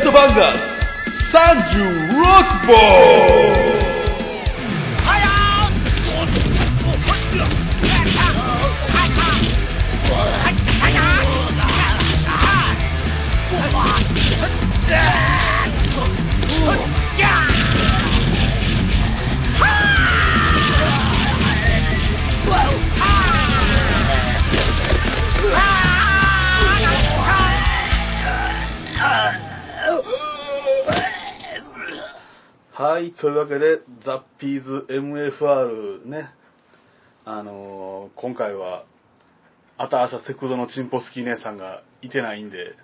[0.00, 0.26] ットバ
[3.66, 3.69] ン
[33.00, 36.34] はい、というわけで、ザ・ピーズ MFR ね、
[37.24, 38.84] あのー今回は、
[39.78, 42.74] あたあしゃセクドのチンポスキー姉さんがいてないんで、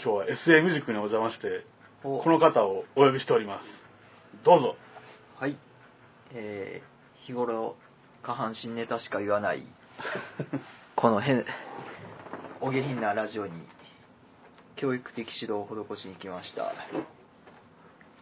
[0.00, 1.66] 今日は SA ミュージックにお邪魔して、
[2.04, 3.66] おこの方をお呼びしております。
[4.44, 4.76] どうぞ。
[5.40, 5.58] はい。
[6.32, 7.74] えー、日頃、
[8.22, 9.66] 下半身ネタしか言わない、
[10.94, 11.44] この変、
[12.60, 13.52] お下品なラジオに、
[14.76, 16.72] 教育的指導を施しに来ました。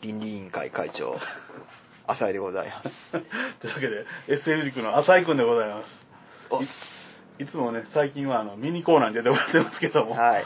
[0.06, 1.18] 倫理委員会会長、
[2.06, 2.90] 浅井でございます。
[3.60, 4.06] というわけで、
[4.70, 6.06] ックの浅井くんでございます。
[6.50, 6.62] お
[7.42, 10.44] いつもね、最近はあのミニコーナーに出てもらってますけども、はい。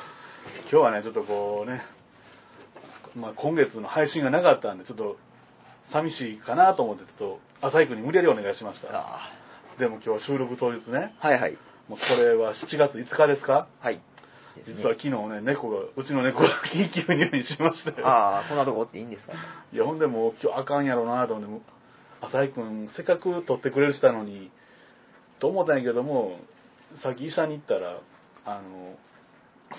[0.62, 1.84] 今日はね、ちょっとこうね、
[3.14, 5.17] まあ、今月の配信がなかったんで、ちょっと
[5.89, 8.89] 寂しいかなと思って、ちょっと浅井君に無理やりお願いしました。
[8.92, 9.30] あ
[9.78, 11.58] でも今日は収録当日ね、ーはいはい。
[11.89, 13.67] もうこれは7月5日ですか？
[13.80, 14.00] はい。
[14.67, 18.03] 実は昨日ね、猫が、うちの猫が緊急入院しまして。
[18.03, 19.33] ああ、こんなとこおっていいんですか？
[19.33, 19.39] ね。
[19.73, 21.67] いや、ほんでもう今日あかんやろうなと思って
[22.23, 24.51] 浅井君、せっかく撮ってくれるしたのに、
[25.39, 26.39] と思ったんやけども、
[27.03, 27.98] さっき医者に行ったら、
[28.45, 28.97] あの、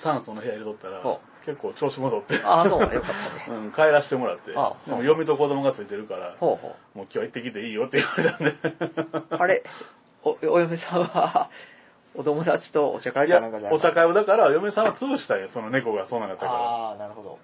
[0.02, 2.40] 酸素の部屋入れとったらほ、結構調子戻って。
[2.44, 3.12] ああ、そう、よかっ
[3.46, 3.58] たね。
[3.60, 4.54] うん、帰らせてもらって。
[4.56, 6.36] あでも嫁と子供がついてるから。
[6.40, 9.28] もう今日は行ってきていいよって言われたんで。
[9.38, 9.64] あれ、
[10.24, 11.50] お、お嫁さんは、
[12.14, 16.58] お友達とお茶会かなんかじゃ、ないお茶会をだから、嫁さんは潰したよ、その猫がそうなんだったから。
[16.58, 17.40] ああ、なるほど。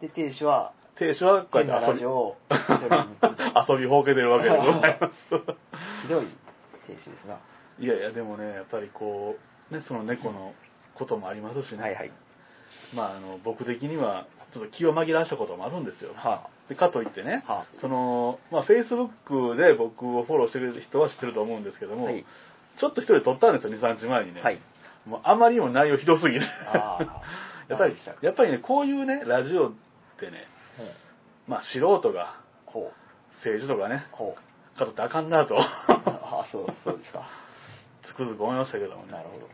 [0.00, 5.28] で、亭主は、亭主はこうやって遊び 遊びほうけてるわけでございます。
[6.02, 6.26] ひどい
[6.86, 7.38] 亭主ですな。
[7.78, 9.36] いやいや、でもね、やっぱりこ
[9.70, 10.54] う、ね、その猫の
[10.94, 11.82] こともありますしね。
[11.82, 12.12] はいはい。
[12.94, 16.12] まあ、あの、僕的には、ちょっと気を紛らわしたこともあるんですよ。
[16.14, 22.24] はでかといってね、あ、はその、まあ、Facebook で僕をフォローしてくれる人は知ってると思うんですけどあ、も、はい。
[22.76, 24.42] ちょっと一人で撮ったんですよ、2、3日前にね。
[24.42, 24.60] はい。
[25.06, 26.46] もうあまりにも内容ひどすぎて。
[26.72, 27.22] ああ
[27.68, 29.72] やっぱりやっぱりね、こういうね、ラジオっ
[30.18, 30.46] てね、
[31.46, 32.42] まあ、素人が。
[33.38, 34.78] 政治とかね、ほう。
[34.84, 37.28] 語ってあかんなと、 ああ、そう、そうですか。
[38.02, 39.12] つくづく思いましたけどもね。
[39.12, 39.48] なるほど。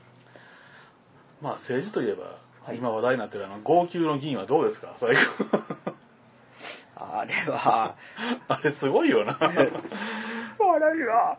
[1.43, 2.25] まあ、政治といえば、
[2.65, 4.95] はい今話題になってるあの、号泣の議員はどうですか？
[5.01, 5.21] 最後。
[6.97, 7.97] あれは、
[8.49, 9.39] あれすごいよな。
[10.75, 11.39] あれは、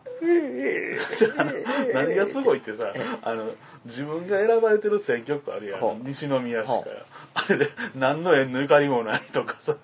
[1.18, 1.52] じゃああの
[1.94, 3.50] 何がすごいってさ、あの、
[3.86, 6.04] 自分が選ばれてる選挙区あるやほうん。
[6.04, 6.84] 西宮市から。
[7.34, 9.76] あれで、何の縁のゆかりもないとかさ。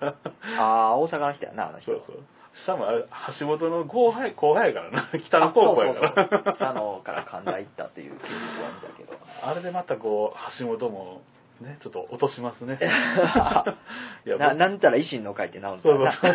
[0.57, 1.91] ああ、大阪の人やな、あの人。
[1.91, 2.19] そうそう。
[2.53, 3.05] しかもあれ、
[3.39, 5.09] 橋本の後輩、後輩やからな。
[5.23, 9.17] 北の高校やかそうそうそう北のから神田行ったっていう記録は見たけど。
[9.43, 11.21] あれでまたこう、橋本も、
[11.61, 12.79] ね、ちょっと落としますね。
[14.25, 16.33] いや、な、僕なんたら維新の会ってなうんそうそうそう。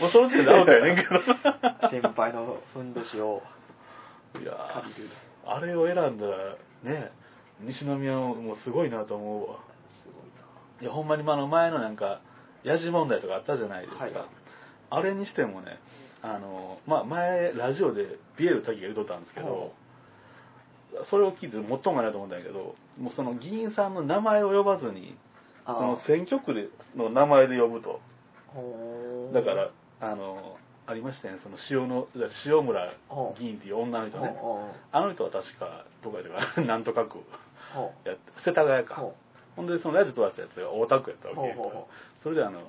[0.00, 1.20] もうその時点でアウトやねんけど。
[1.90, 3.42] 先輩のふんどしを
[4.40, 5.08] いや借りる。
[5.44, 7.12] ーあれを選んだら、ね、
[7.60, 9.58] 西宮もすごいなと思うわ。
[9.88, 10.22] すごい
[10.82, 12.20] いや、ほんまにあの前のなんか、
[12.62, 14.04] ヤジ問題とかあったじゃないですか。
[14.04, 14.12] はい
[14.94, 15.78] あれにしてもね、
[16.20, 19.72] あの、まあ前、ラジオでビエル滝が言うとったんですけど、
[21.04, 25.16] それを聞いて最もないと思ったんだけど、もうその議員さんの名前を呼ばずに、
[25.66, 25.74] な。
[25.74, 28.00] その選挙区での名前で呼ぶと。
[29.32, 29.70] だから、
[30.00, 32.92] あの、ありましたよね、その塩の、じゃあ塩村
[33.38, 34.28] 議員っていう女の人ね。
[34.36, 37.18] ほあの人は確か、どこやったかな、 なんとか区。
[38.04, 38.96] やって、世田谷うか。
[38.96, 39.14] ほ
[39.56, 41.62] ほんで、そのラジオ飛ばしたやつが大田区やったわけやか。
[41.62, 41.70] ら
[42.20, 42.60] それであの、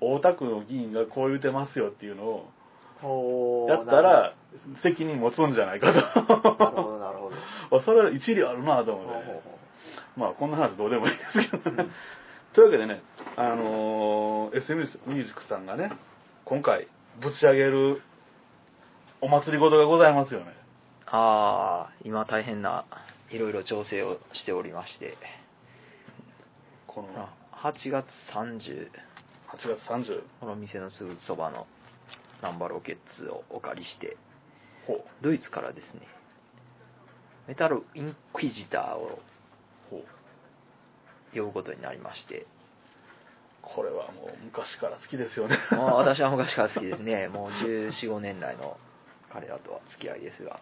[0.00, 2.48] 大田区の議員がこう言うてますよっていうのを
[3.68, 4.34] やったら、
[4.82, 6.56] 責任持つんじゃないかなるほと。
[6.56, 7.36] どなるほど
[7.78, 9.42] あそれは一理あるなと思って。
[10.16, 11.88] まあ、こんな話どうでもいいですけどね。
[12.54, 13.02] というわけでね、
[13.36, 15.90] あのー、SM ミュージックさんがね、
[16.44, 16.86] 今回、
[17.20, 18.00] ぶち上げる
[19.20, 20.54] お祭り事がございますよね。
[21.06, 22.84] ああ今大変な
[23.30, 25.16] いろいろ調整をしておりまして
[26.86, 28.90] この8月30
[29.48, 30.22] 8月30。
[30.40, 31.66] この店のすぐそばの
[32.44, 34.18] ナンバロケッツをお借りして
[34.86, 35.04] ほう。
[35.22, 36.02] ドイツからですね
[37.48, 39.18] メタルインクイジターを
[39.90, 41.38] ほう。
[41.38, 42.46] 呼ぶことになりまして
[43.62, 45.56] これはもう昔から好きですよね。
[45.72, 48.76] もう私は昔から好きですね もう1415年来の
[49.32, 50.60] 彼らとは付き合いですが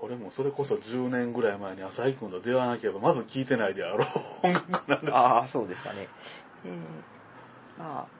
[0.00, 4.04] 俺もそれこそ10年ぐらい前に朝日君と出会わなければまず聞いてないであろ
[4.42, 6.08] う音楽なんですああ、そうですかね。
[6.64, 6.74] えー
[7.78, 8.19] まあ、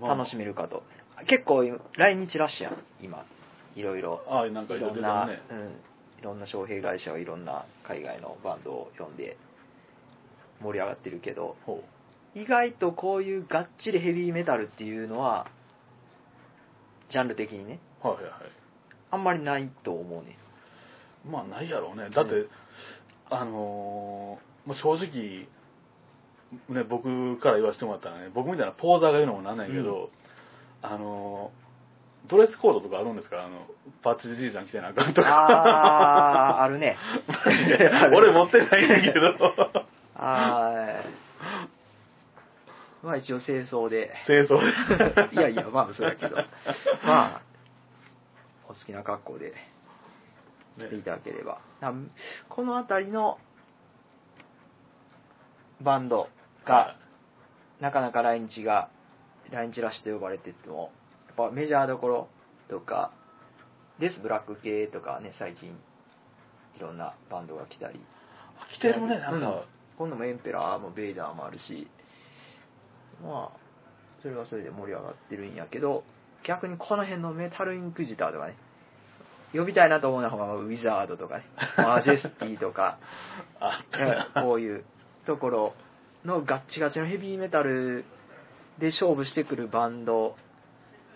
[0.00, 0.82] 楽しめるかと。
[1.26, 1.62] 結構、
[1.96, 3.24] 来日ラッシュやん、今。
[3.76, 4.22] いろいろ。
[4.28, 5.58] ああなんかいいろんな、るねうん。
[6.20, 9.36] いろんな招聘会社はいろんな海外のバンドを呼んで
[10.62, 11.82] 盛り上がってるけど、ほ
[12.34, 15.46] 意外とこういうがっちりヘビーメタルっていうのは、
[17.10, 18.32] ジャンル的にね、うはいはいはい
[19.10, 20.36] あんまりないと思うね。
[21.30, 22.48] まあないやろうねだって、う
[23.30, 25.46] あのーまあ正直
[26.68, 30.10] ね僕から言わせてもらったらね僕みたいなポーザーが言うのもなんないけど、
[30.82, 31.64] あのー
[32.26, 33.44] ドレスコードとかあるんですか？
[33.44, 33.66] あの
[34.02, 36.96] パッチじいちゃん来てなあかんとかあー、あるね。
[37.28, 39.34] マジで俺持ってないんだけど
[40.16, 44.14] あーまあ一応清掃で。
[44.24, 44.56] 清掃
[45.34, 46.36] いやいや、まあそうやけど。
[47.04, 47.42] まあ、
[48.64, 49.52] お好きな格好で
[50.78, 51.58] 来ていただければ。
[51.82, 51.92] あ
[52.48, 53.38] この辺りの
[55.82, 56.30] バンド
[56.64, 56.96] が、
[57.80, 58.88] なかなか来日が、
[59.50, 60.90] 来日ラッシュと呼ばれてても、
[61.26, 62.28] やっぱメジャーどころ
[62.68, 63.12] とか、
[63.98, 65.70] デスブラック系とかね、最近、
[66.76, 68.00] いろんなバンドが来たり、
[68.72, 69.60] 来てるねなんか、うん
[69.96, 71.86] 今度もエンペラーもベイダーもあるし、
[73.22, 73.58] まあ、
[74.20, 76.02] それはそれで盛り上がってるんやけど、
[76.42, 78.56] 逆にこの辺のメタルインクジターとかね、
[79.52, 81.44] 呼びたいなと思うのがウィザードとかね、
[81.78, 82.98] マジェスティとか、
[83.60, 83.84] あ
[84.42, 84.84] こういう
[85.26, 85.74] ところ
[86.24, 88.04] のガッチガチのヘビーメタル
[88.78, 90.36] で勝負してくるバンド、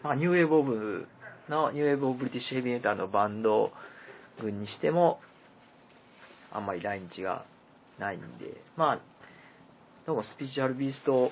[0.02, 1.08] まあ、 New Wave of
[1.48, 3.72] の New Wave of British Heavy Metal のバンド
[4.40, 5.20] 群にしても
[6.52, 7.44] あんまり来日が
[7.98, 8.62] ないんで。
[8.76, 9.00] まあ
[10.06, 11.30] どうもスピリチュアルビースト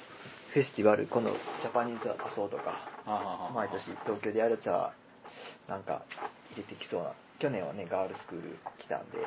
[0.53, 4.93] フェスティバルこの Japanese Assault とか毎年東京でやるやつは
[5.69, 6.03] なんか
[6.53, 9.19] 入れてきそうな去年はねガールスクール来たんで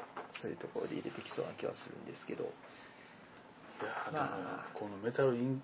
[0.42, 2.44] そういうところで入れてきそうな気はするんですけど。
[2.44, 2.48] い
[3.86, 5.62] やでもまあこのメタルイン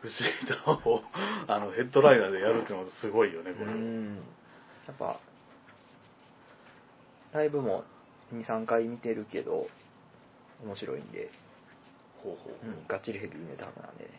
[0.00, 1.02] クシートを
[1.46, 4.16] あのヘッドライナーでやるっていうのはすごいよねこれ、うん。
[4.86, 5.18] やっぱ
[7.32, 7.84] ライブも
[8.34, 9.66] 23回見てるけど
[10.64, 11.30] 面白いんで、
[12.22, 12.66] ほうほう。
[12.66, 14.10] うん、がっちりヘビーメタルなんでね。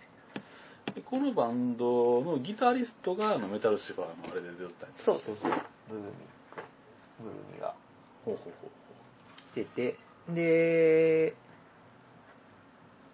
[0.96, 5.52] でこのバンドのギタリストがあのメタルシファーのあれで出たんそうそうそう。
[5.90, 6.12] ブルーミ
[7.20, 7.76] ブルーミが。
[8.26, 8.72] ほうほうほう。
[9.56, 9.98] 出て
[10.30, 11.36] で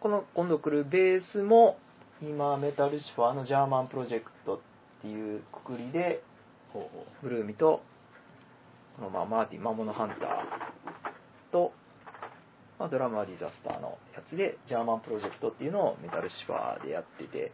[0.02, 1.78] この今度来るベースも
[2.24, 4.60] 今メタルシファーのジャーマンプロジェクトっ
[5.04, 6.24] ていうくくりで
[7.22, 7.84] ブルーミと
[8.96, 11.72] このまあマーティン魔物ハンターと、
[12.80, 17.52] まあ、ドラムはディザスターのやつでジャーマンプロジェクトっていうのをメタルシファーでやってて、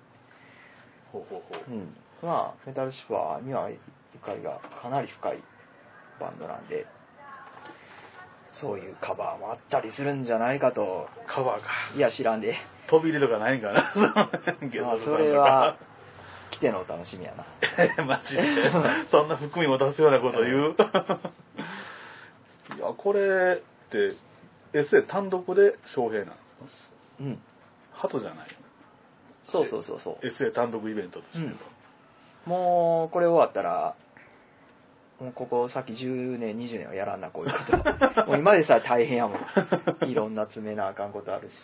[1.13, 1.75] うほうほうほう。
[1.75, 3.77] うん、まあメタルシファーにはゆ
[4.21, 5.43] かりがかなり深い
[6.17, 6.85] バンドなんで
[8.59, 11.07] そういうカバーもあったりするんじゃないかと。
[11.27, 11.67] カバーか。
[11.95, 12.55] いや知らんで、
[12.89, 14.29] 飛び入れとかないんかな。
[14.69, 15.77] ゲまあ、それは
[16.51, 17.45] 来てのお楽しみやな。
[18.05, 18.43] マジで。
[19.11, 20.75] そんな含みも出すようなこと言う？
[22.75, 24.15] いやこれって
[24.73, 26.95] SA 単独で翔平なんですか？
[27.21, 27.39] うん。
[27.93, 28.47] 初じゃない
[29.43, 30.25] そうそうそうそう。
[30.27, 31.53] SA 単独イベントとしての、
[32.45, 33.95] もうこれ終わったら
[35.19, 38.25] もうここ先10年20年はやらんなこういうこと。
[38.29, 39.39] もう今でさえ大変やもん。
[40.09, 41.55] いろんな詰めなあかんことあるし。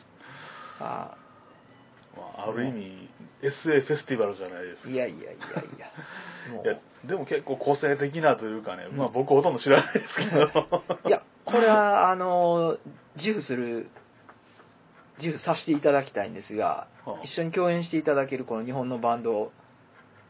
[0.79, 1.15] あ
[2.15, 3.09] まあ、ある意味
[3.41, 4.89] SA フェスティバルじゃないですか。
[4.89, 5.35] あいやいやいやい
[5.79, 5.87] や。
[6.53, 10.47] もいやうでも結構個性的なというかね、まあ僕ほとんど知らないですけど。
[11.05, 12.77] いやこれはあの
[13.15, 13.89] 自負する
[15.19, 17.19] 自負させていただきたいんですがはあ。
[17.21, 19.51] 一緒に共演していただけるこの日本のバンド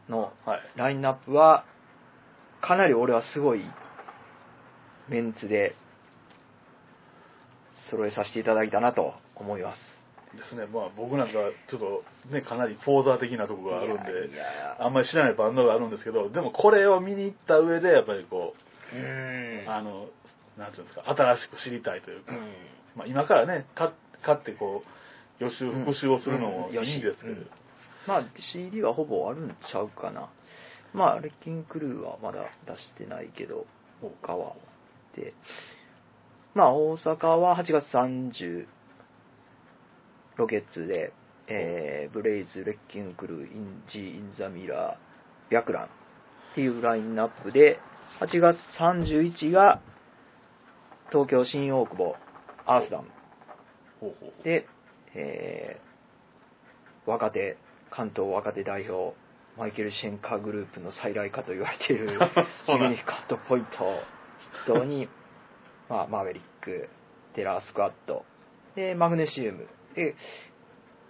[0.08, 0.62] のはい。
[0.76, 1.64] ラインナップは
[2.64, 3.60] かなり俺はすごい
[5.10, 5.76] メンツで
[7.90, 9.80] 揃えさせていただいたなと思います。
[10.34, 10.66] ですね。
[10.72, 11.34] まあ僕なんか
[11.68, 14.30] ちょっとねかなりポーザー的なところがあるんで
[14.80, 18.54] あんまり知らないバンドがあるんですけどでもこれを見に行った上でやっぱりこ
[18.92, 19.70] うーうん。
[19.70, 20.06] あの
[20.56, 22.38] なんていうんですか新しく知りたいというか、うん。
[22.96, 23.92] まあ、今からねか
[24.22, 24.82] 買ってこ
[25.40, 27.46] う予習復習をするのもいいんですけど、うん。
[28.06, 30.30] まあ CD はほぼあるんちゃうかな
[30.94, 33.66] まあレッキングクルーはまだ出してないけど
[34.00, 34.54] 他は
[35.16, 35.34] で
[36.54, 38.66] まあ大阪は8月30
[40.36, 41.12] ロケッツで、
[41.46, 45.88] えーブレイズ、レッキングクルー、インジー、インザミラー、ビャクランっ
[46.54, 47.78] ていうラインナップで、
[48.20, 49.80] 8月31が
[51.10, 52.16] 東京新大久保、
[52.66, 53.08] アースダム。
[54.42, 54.66] で、
[55.14, 57.58] えー若手、
[57.90, 59.14] 関東若手代表、
[59.56, 62.18] マイケル・シェンカーグループの再来かと言われている
[62.66, 64.00] シグニフィカントポイント、
[64.66, 65.08] 頭に、
[65.88, 66.88] まあ、マーベリック、
[67.34, 68.24] テラースクワット、
[68.74, 70.16] で、マグネシウム、で、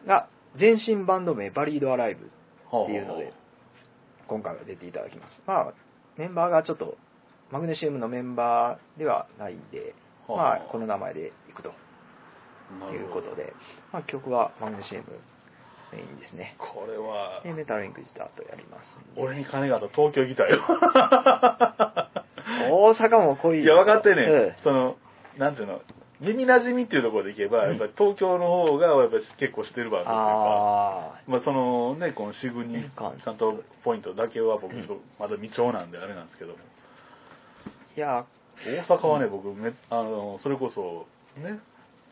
[0.07, 3.33] が、全身バンド名、バリードアライブっていうので、
[4.27, 5.43] 今回は出ていただきます。
[5.47, 5.75] まあ、
[6.17, 6.97] メンバーがちょっと、
[7.51, 9.95] マグネシウムのメンバーではないんで、
[10.29, 11.73] まあ、この名前でいくと
[12.93, 13.53] いうことで、
[13.93, 15.05] まあ、曲はマグネシウム
[15.95, 16.57] メインですね。
[16.59, 19.21] これは、で、メタルインクジターとやりますんで。
[19.21, 20.61] 俺に金があったら東京行きたいよ。
[22.71, 24.55] 大阪も来いいや、分かってね、うん。
[24.63, 24.97] その、
[25.39, 25.81] なんていうの、
[26.21, 27.71] 耳馴染みっていうところでいけば、うん。
[27.71, 32.77] やっぱり東京の方がやっぱり結構してるバンドっていうか、あまあそのね、このシグニ
[33.33, 34.75] んとポイントだけは僕
[35.19, 38.25] まだ未調なんであれなんですけども、ーいや、
[38.65, 41.07] 大阪はね、僕め、あの、それこそ、
[41.41, 41.59] ね、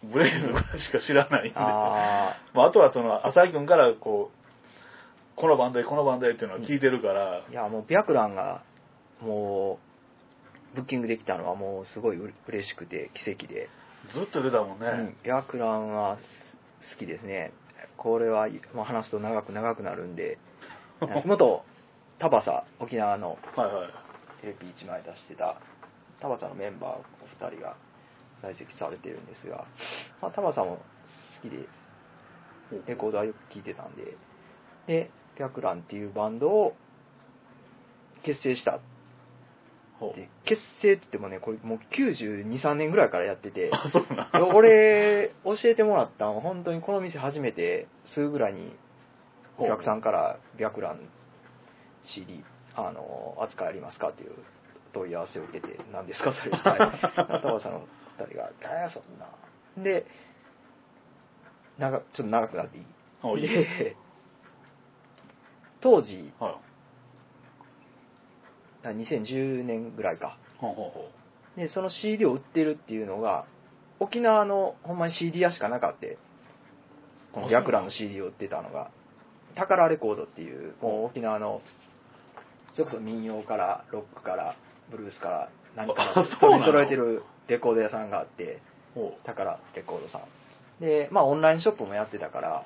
[0.05, 8.63] ブレイズしか知らないんで、あまあ、あとはその、浅井君からこう、このバンドへこのバンドへっていうのは聞いてるから、ーいや、もう、ビャクランが、
[9.21, 9.79] も
[10.75, 13.69] う、ブッキングできたのはもうすごいう嬉しくて、奇跡で。
[14.13, 14.87] ずっと出たもんね。
[14.87, 16.19] うん、ビャクランは
[16.91, 17.53] 好きですね。
[17.97, 20.39] これは、まあ、話すと長く長くなるんで、
[21.01, 21.63] 安本、
[22.19, 23.39] 田バ沖縄の。
[24.41, 25.57] テレビ1枚出してた、
[26.21, 27.77] 田バのメンバーお二人が
[28.43, 29.67] 在籍されてるんですが、
[30.21, 30.79] まあ、田バも
[31.43, 31.69] 好きで、
[32.87, 34.17] レコードはよく聴いてたんで、
[34.87, 36.75] で、ビャクランっていうバンドを
[38.23, 38.81] 結成した
[40.11, 44.31] で結成って言ってもね、これもう92、3年ぐらいからやってて、あ、そうな。
[44.53, 48.75] 俺、教えてもらったのは本当にこの店初めてすぐぐらいに
[49.59, 51.01] お客さんからビャクラン
[52.05, 52.43] CD、
[52.75, 54.33] あの、扱いありますかっていう
[54.93, 56.51] 問い合わせを受けて、何ですかそれ。
[56.51, 57.41] はい。
[57.41, 57.87] 田川さんの
[58.25, 59.27] 二人が、えー、そんな。
[59.83, 60.07] で、
[61.79, 62.85] 長、ちょっと長くなっていい？
[63.23, 63.61] あいいよ。
[63.63, 63.97] で、
[65.81, 66.59] 当時、は
[68.85, 68.89] い。
[68.89, 70.37] 2010年ぐらいか。
[70.59, 71.11] ほうほうほ
[71.57, 73.47] で、その CD を売ってるっていうのが、
[74.01, 76.19] 沖縄のほんまに CD 屋しかなかって、
[77.33, 78.91] このあビャクランの CD を売ってたのが、
[79.55, 81.63] 宝レコードっていう、もう沖縄の、
[82.73, 84.57] それこそ民謡から、ロックから、
[84.91, 86.59] ブルースから、何から、あそうなの？
[86.59, 88.61] 取り揃えてるレコード屋さんがあって、
[89.25, 90.23] 宝レコードさん。
[90.81, 92.65] で、まあオンラインショップもやってたから、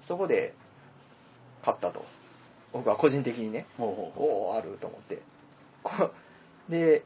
[0.00, 0.54] そこで
[1.64, 2.04] 買ったと。
[2.72, 3.66] 僕は個人的にね。
[3.78, 5.22] おおあると思って
[5.86, 6.10] こ
[6.68, 7.04] で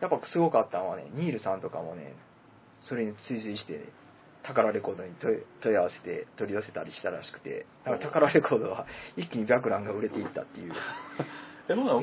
[0.00, 2.14] やっぱすごかったのはねニールさんとかもね
[2.80, 3.80] それに追随して、ね、
[4.42, 8.86] 宝レコードに問い合わせて取り寄せたりしたらしくてなんか宝レコードは
[9.16, 10.74] 一気にビャクランが売れていったっていうう。
[11.68, 12.00] え、ほんなら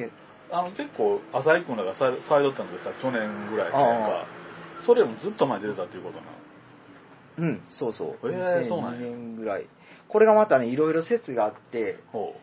[0.52, 4.28] あの、結構、浅井君らがさされとったんですさ、去年ぐらいなんか、
[4.86, 6.32] それよりもずっと前に出てたっていうことなの。
[7.38, 8.32] うんそうそう。
[8.32, 9.68] へーそうなん2002や年ぐらい。
[10.12, 12.36] これがまたねいろいろ説があってほ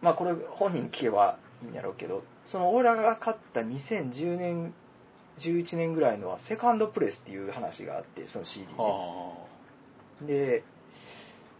[0.00, 4.74] まあこれ本人に聞けばいいんやろうけどその俺らが買った2010年
[5.38, 8.76] 11年ぐらいのはセカンドプレスっていう話があってその CD う。
[8.76, 10.64] ではで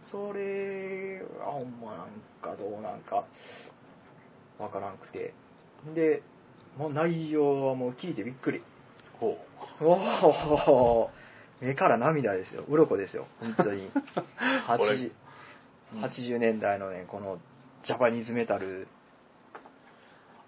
[0.03, 2.07] それはほんまなん
[2.41, 3.25] かどうなんか
[4.59, 5.33] わからんくて。
[5.93, 6.23] で
[6.77, 8.61] もう内容はもう聞いてびっくり。
[8.61, 9.19] あ。
[9.19, 9.37] ほ
[9.81, 9.85] う。
[9.85, 9.91] お
[11.03, 11.09] お
[11.61, 12.63] 目から涙ですよ。
[12.67, 13.27] 鱗ですよ。
[13.39, 13.89] 本当に。
[14.67, 15.11] 80,
[15.95, 17.39] 80年代のねこの
[17.83, 18.87] ジャパニーズメタル。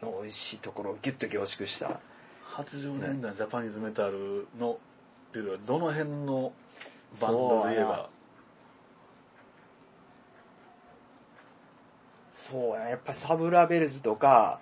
[0.02, 2.00] の美味しいところをギュッと凝縮した。
[2.58, 4.74] 80年代のジャパニーズメタルの、
[5.30, 6.54] っていうのは、どの辺の
[7.20, 8.10] バンドで言えば、
[12.50, 14.60] そうややっぱサブラベルズとか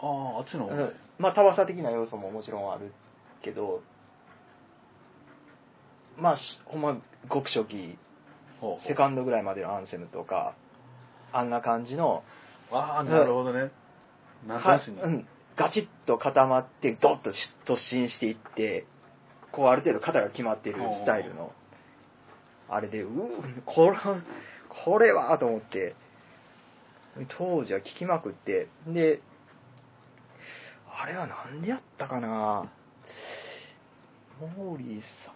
[0.00, 0.66] ああ、あっちの？
[0.66, 0.92] 方うん。
[1.18, 2.92] まあ、タバサ的な要素ももちろんある
[3.42, 3.82] けど、
[6.18, 7.98] まあ、しほんま、ごく初期、
[8.80, 10.54] セカンドぐらいまでのアンセムとか、
[11.32, 12.22] あんな感じの、
[12.70, 13.70] ああ、なるほどね。
[14.46, 15.00] なしに。
[15.00, 15.26] うん、
[15.56, 18.86] ガチッと固まって、ドッと突進していって、
[19.52, 21.52] こう、ある程度肩が決まってるスタイルの、
[22.68, 23.96] あれで、うーこれ、
[24.68, 25.94] これはと思って、
[27.24, 29.20] 当時は聞きまくって、で、
[30.98, 32.70] あれはなんでやったかな？
[34.40, 35.32] モーリーさ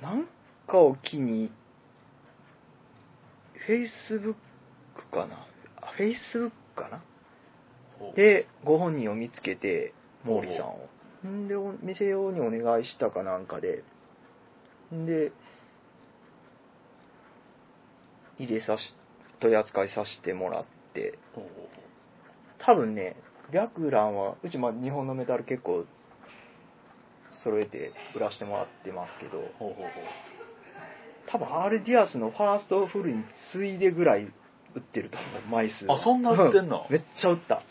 [0.00, 0.26] ん、なん
[0.66, 1.50] かを機に、
[3.66, 4.34] フェイスブッ
[4.96, 5.46] クかな？
[5.96, 7.02] フェイスブックかな
[8.16, 9.92] で、ご本人を見つけて、
[10.24, 10.88] 毛利さんを。
[11.26, 13.84] んで、お店用にお願いしたかなんかで、
[14.94, 15.30] んで、
[18.38, 18.94] 入れさし、
[19.40, 20.71] 取り扱いさせてもらって、
[22.64, 23.16] 多分ね、
[23.52, 25.84] 白蘭は、うちまあ日本のメタル結構
[27.42, 29.88] 揃えて売らしてもらってますけど、ほうほうほう
[31.28, 34.24] 多分アルディアスのファーストフルに次いでぐらい
[34.74, 35.96] 売ってると思う、枚数は。
[35.98, 36.86] あそんな売ってんの？
[36.88, 37.62] うめっちゃ売った。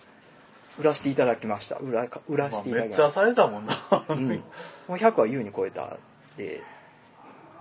[0.80, 1.76] 売らせていただきました。
[1.76, 3.22] 売ら売らまあせていただめっちゃきました。
[3.22, 4.06] されたもんな。
[4.10, 4.44] うん、も
[4.90, 5.98] う100は優に超えた
[6.38, 6.62] で、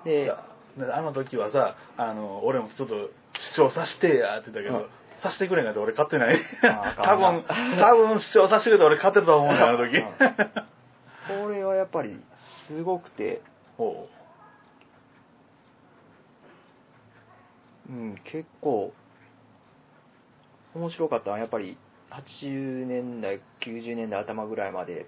[0.05, 0.33] で、で
[0.93, 3.11] あの時はさ、あの、俺もちょっと
[3.55, 4.87] 主張させてやって言ったけど、うん
[5.21, 6.39] させてくれんかって俺買ってない。
[7.03, 7.45] 多分、
[7.79, 10.03] 多分主張させてくれて俺買ってたと思うねあの時。
[10.03, 12.21] これはやっぱり
[12.67, 13.43] すごくて、
[13.77, 14.21] ほう。
[17.93, 18.93] ん、結構
[20.75, 21.77] 面白かったのはやっぱり
[22.11, 25.07] 80年代90年代頭ぐらいまで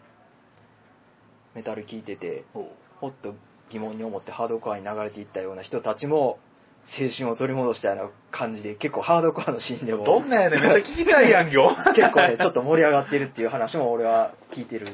[1.54, 3.34] メタル聴いててほっと
[3.70, 6.38] 疑問に思ってハードコアに流れていったような人たちも
[6.86, 10.60] 青春を取り戻したような感じで結構ハードコアのシーンでもうどんなんやねん。
[10.60, 11.94] めっちゃ聞きたいやん、今日。
[11.94, 14.90] 結構ねちょっと盛り上がってるっていう話も俺は聞いてるっ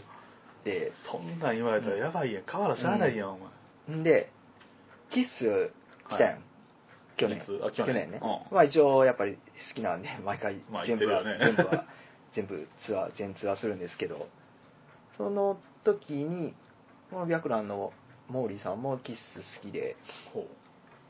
[0.64, 0.92] て。
[1.10, 2.44] そんなん言われたらやばいやん。
[2.50, 3.38] 変わらしゃあないやん、お
[3.88, 3.96] 前。
[3.96, 4.02] ん。
[4.02, 4.30] で
[5.10, 5.70] キッス
[6.08, 6.42] 来たやん、はい。
[7.16, 7.40] 去年。
[7.74, 8.10] 去年。
[8.10, 8.54] ね、うん。
[8.54, 11.56] まあ一応やっぱり好きなんで 毎回まあ全部は、言ってるよね。
[11.56, 11.84] 全部は
[12.32, 14.28] 全部ツアー全ツアーするんですけど。
[15.16, 16.54] その時に
[17.10, 17.92] この白蘭の
[18.30, 19.96] 毛利さんもキッス好きで。
[20.32, 20.46] ほ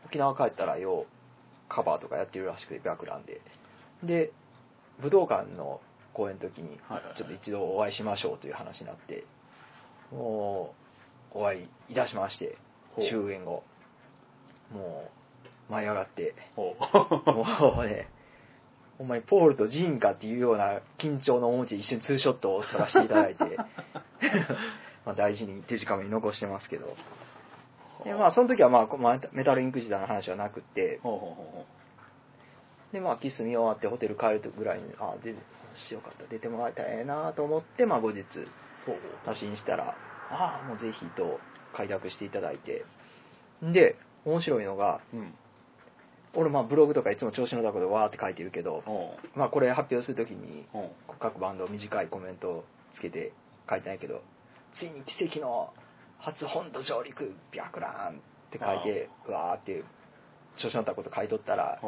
[0.07, 1.07] 沖縄帰ったらよう
[1.69, 3.41] カバーとかやってるらしくて白蘭で。
[4.03, 4.33] で
[5.01, 5.81] 武道館の
[6.13, 6.79] 公演の時に
[7.17, 9.25] ちょっと一度お会いしましょうという話になって
[10.11, 10.75] も
[11.35, 12.57] うお会いいたしまして
[12.99, 13.63] 終演後。
[14.73, 15.09] も
[15.69, 16.35] う舞い上がって。
[16.57, 16.75] ほ
[17.27, 18.09] もうね
[18.99, 23.45] ほんまにポールとジーンかっていうような緊張の面持ちで一緒にツーショットを撮らせていただいて
[25.07, 26.87] まあ大事にデジカメに残してますけど。
[26.87, 26.89] う。
[28.05, 31.01] でまあその時はまあメタルインク時代の話はなくって。
[31.03, 31.67] ほうほうほ
[32.93, 35.35] でまあキス見終わってホテル帰るぐらいにあで
[35.75, 36.25] しよかった。
[36.27, 38.25] 出てもらいたいなと思ってまあ後日
[39.27, 39.95] 打診したら
[40.31, 41.41] 「ああもうぜひ」と
[41.75, 42.85] 快諾していただいて。
[43.63, 45.21] で面白いのがほう。
[45.21, 45.35] うん。
[46.35, 50.67] 俺まあブログとかいつも調子の高でわーって書いてるけど、ほまあ、これ発表するときに
[51.19, 53.33] 各バンド短いコメントをつけて
[53.69, 54.23] 書いてないけど
[54.75, 55.73] ついに奇跡の
[56.19, 59.85] 初本土上陸白蘭って書いてわーって
[60.57, 61.81] 調子の高いこと書いとったら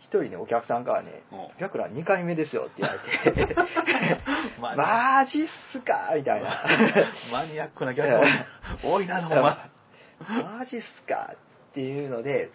[0.00, 1.34] 一人ねお客さんからねう。
[1.34, 3.56] ほ「白蘭2回目ですよ」って言われて
[4.60, 6.64] マジっすかみたいな。
[7.32, 8.08] マニアックな逆
[8.82, 9.68] 多いな、ほんま。
[10.58, 12.50] マジっすかっていうので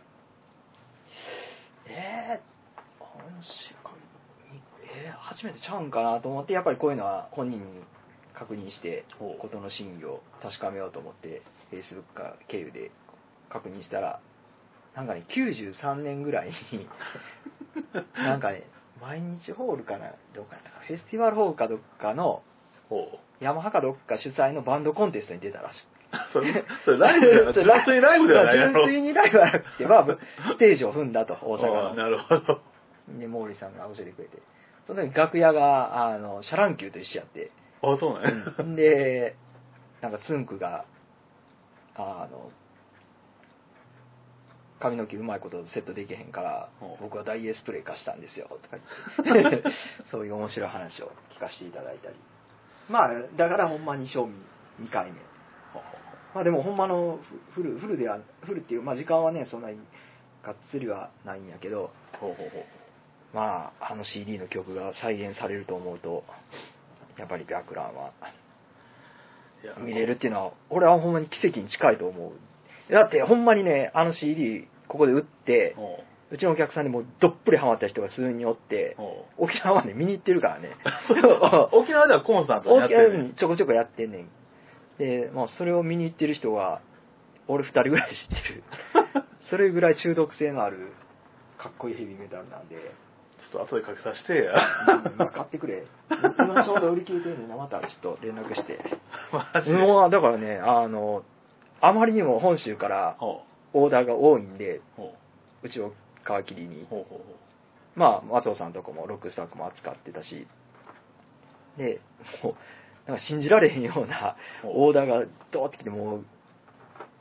[1.86, 3.91] えー、本州か
[4.95, 7.84] えー、初めてちゃうんかなと思ってやっぱりこういうのは本人に
[8.43, 9.06] 確認して
[9.39, 12.91] 事の真意を確かめようと思って Facebook か経由で
[13.49, 14.19] 確認したら
[14.95, 16.88] なんかね93年ぐらいに
[18.15, 18.63] なんかね
[19.01, 22.43] 毎日ホールかなどっかやったかなフェスティバルホールかどっかの。
[23.39, 25.88] ヤマハかどっか主催のバンドコンテストに出たらしく
[26.32, 27.53] それ、それライブだよな。
[27.53, 28.51] 純粋にライブではな。
[28.51, 30.08] 純粋にライブはなくて、まあ、
[30.53, 32.62] ステージを踏んだと、大阪なるほど。
[33.08, 33.19] の。
[33.19, 34.38] で、毛利さんが教えてくれて。
[34.86, 37.49] その時楽屋が、あの、シャ乱Qと一緒やって。
[37.84, 38.76] あ、そうなんや。
[38.76, 39.36] で、
[40.02, 40.86] なんかつんくが、
[41.96, 42.50] あの、
[44.80, 48.78] 髪の毛うまいことセットできへんからほ、う僕はダイエースプレーかしたんですよ、とか
[49.24, 49.69] 言って。
[50.12, 52.15] そういう面白い話を聞かせていただいたり。
[52.89, 54.34] まあ、だからほんまに正味
[54.82, 55.19] 2回目。
[56.34, 57.19] まあでもほんまの
[57.54, 59.78] フフル、フルでは、フルっていう、まあ時間はね、そんなに
[60.43, 62.63] がっつりはないんやけど、ほうほうほう。
[63.34, 66.24] まあ、あの CD の曲が再現されると思うと、
[67.17, 68.12] やっぱり白蘭は
[69.80, 72.34] 見れるっていうのは、俺はほんまに奇跡に近いと思
[72.89, 72.91] う。
[72.91, 75.99] だってほんまにね、あの CD ここで売って、ほ
[76.32, 78.97] うちのお客さんでもうどっぷりハマった人が数人おって
[79.38, 80.71] 沖縄まで見に行ってるからね。
[81.73, 81.78] う。
[81.82, 84.30] 沖縄ではコンスタントにやっ沖てる、縄にちょこちょこやってんねん。
[84.97, 86.82] で、まあそれを見に行ってる人が、
[87.47, 88.63] 俺二人ぐらい知ってる。
[89.41, 90.93] それぐらい中毒性のある、
[91.60, 92.78] かっこいいヘビーメタルなんで、
[93.39, 94.54] ちょっと後でかけさせてや。
[95.06, 95.86] うんまあ買ってくれ。
[96.10, 98.80] 今ちょうど売り切れてるんでな、またちょっと連絡して。
[99.32, 99.78] マジで？
[99.78, 101.24] もう、だからね、あの、
[101.82, 103.41] あまりにも本州からほ
[103.74, 105.13] オーダーが多いんで、うほ
[105.63, 105.93] うちを
[106.43, 107.36] 皮切りにう、ほうほうほ
[107.96, 110.48] まあ、松尾さんとこもロックスタックも扱ってたし、
[111.78, 112.02] で、
[112.43, 112.56] もう、
[113.08, 114.67] なんか信じられへんようなう。
[114.88, 116.26] オーダーがドーってきて、もう、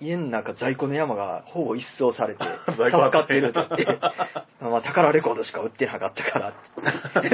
[0.02, 3.98] 家の中在庫の山がほぼ一掃されて、助 在庫あったかってるって言って、
[4.60, 7.30] まあ、宝レコードしか売ってなかったからって。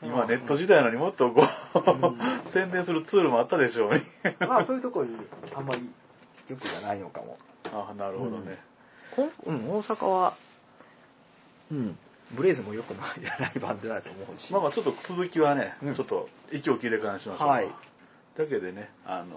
[0.00, 2.18] 今ネット時代なのにもっとこう、うん
[2.52, 4.02] 宣伝するツールもあったでしょうね。
[4.40, 5.16] まあ、そういうところに
[5.54, 5.92] あんまり
[6.48, 7.36] 欲がないのかも。
[7.64, 8.58] あなるほどね。
[9.44, 10.34] うん、大阪は、
[11.72, 11.98] うん、
[12.30, 14.52] ブレイズも良くないないバンドだと思うし。
[14.52, 17.48] まあまあちょっと続きはね、うんちょっと息を切れからにしましょう。
[17.48, 17.68] はい。
[18.38, 19.36] だけでね、あの、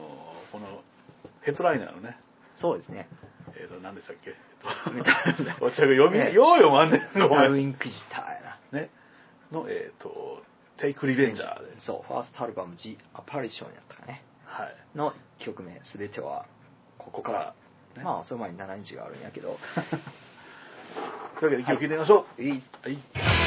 [0.52, 0.84] この
[1.42, 2.18] ヘッドライナーのね、
[2.56, 3.08] そうですね。
[3.56, 7.52] えっ、と、何でしたっけ、えっと、お茶が読み、ねよう読まんねん、メタごめん。
[7.54, 8.80] ルインクジターやな。
[8.80, 8.90] ね、
[9.52, 10.44] の、えっ、と、
[10.78, 11.80] テイクリベンジャーで。
[11.80, 14.24] そう、ファーストアルバム The Apparition やったかね。
[14.46, 14.98] はい。
[14.98, 16.46] の曲名、すべては
[16.98, 17.54] ここから。
[17.96, 19.60] ねまあ、その前に7日があるんやけど。
[21.40, 22.42] というわけで、今日聞いてみましょう。
[22.42, 23.41] いいはい。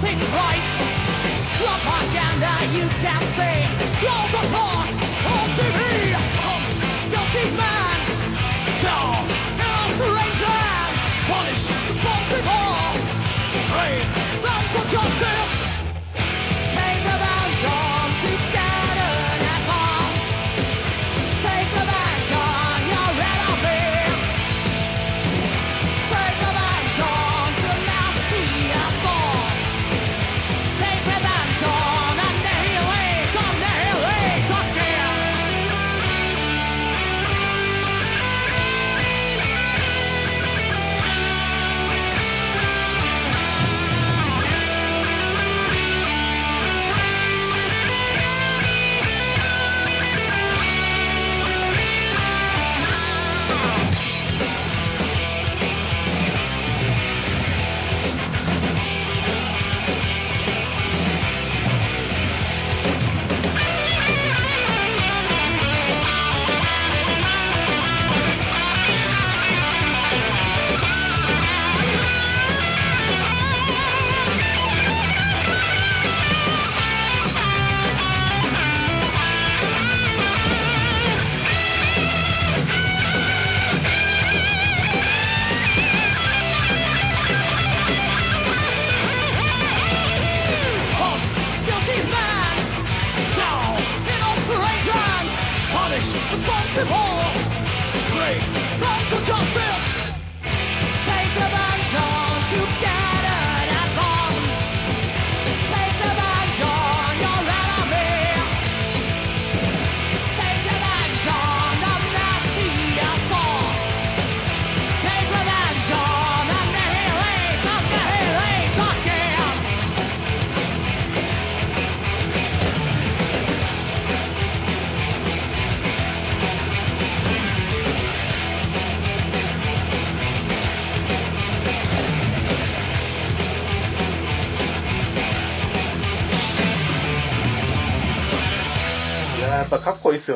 [0.00, 0.62] Nothing right.
[1.58, 3.66] Propaganda you can't say.
[3.98, 5.07] Close the door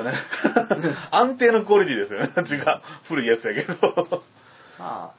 [0.01, 0.97] っぱかっこいいっすよね。
[1.11, 2.33] 安定のクオリティですよね。
[2.37, 2.83] 違う。
[3.05, 4.23] 古いやつやけど。
[4.79, 5.15] ま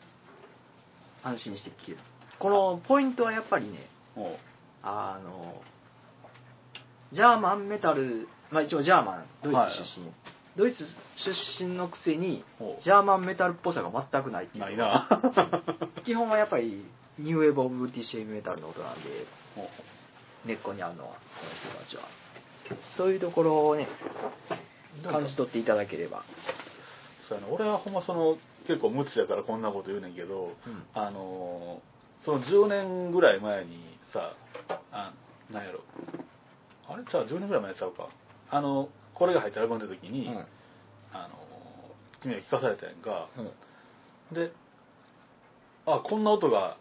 [1.24, 1.98] あ、安心して聴ける。
[2.40, 4.38] このポイントはやっぱりね、も
[4.84, 5.62] あの、
[7.12, 10.12] ジャーマンメタル、まあ一応ジャーマン、ドイツ出身。
[10.56, 12.44] ドイツ出身のくせに
[12.84, 15.64] ジャーマンメタルっぽさが全くないってうないいうのがな。
[16.06, 16.86] 基本はやっぱり
[17.18, 19.70] New Wave of British Metal の音なんで、ほ
[20.46, 22.04] 根っこにあるのは、この人たちは。
[22.98, 23.88] そういうところをね、
[25.04, 26.24] う感じ取っていただければ。
[27.28, 27.54] そうやな。
[27.54, 30.84] 俺はほんまその結構無知だからこんなこと言うねんけど、うん。
[30.94, 34.34] あのーその10年ぐらい前にさ
[34.92, 35.14] あ
[35.52, 35.82] なんやろ。
[36.88, 37.04] あれ？
[37.04, 38.08] じゃあ10年ぐらい前ちゃうか。
[38.50, 40.46] あのこれが入ってアルバムの時に、うん。
[41.12, 41.30] あの
[42.22, 43.28] 君が聞かされたやんか。
[44.32, 44.36] うん。
[44.36, 44.54] で
[45.86, 46.78] あこんな音が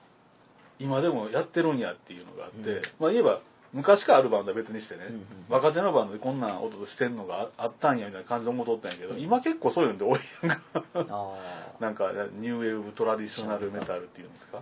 [0.79, 2.83] 今でもやってるんやっていうのがあって、うん。
[3.01, 3.41] まあ言えば
[3.73, 10.63] 昔からあるバンドは別にしてね、うんうん若手のバンドでこんな音してんのがああったんやみたいな感じで思っとったんやけど、今結構そういうので多いやんか。
[11.11, 11.35] あ
[11.81, 14.59] なんかニューウェーブトラディショナルメタルっていうんですか？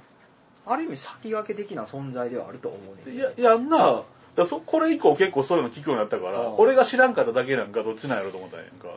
[0.66, 3.03] あある意味先駆け的な存在ではあると思うね。
[3.03, 4.03] んけどいややんな。
[4.37, 8.88] だそこれ以降結構そういうの聞くようになったから、うん俺が知らんかっただけなんかどっちなんやろと思ったんやんか。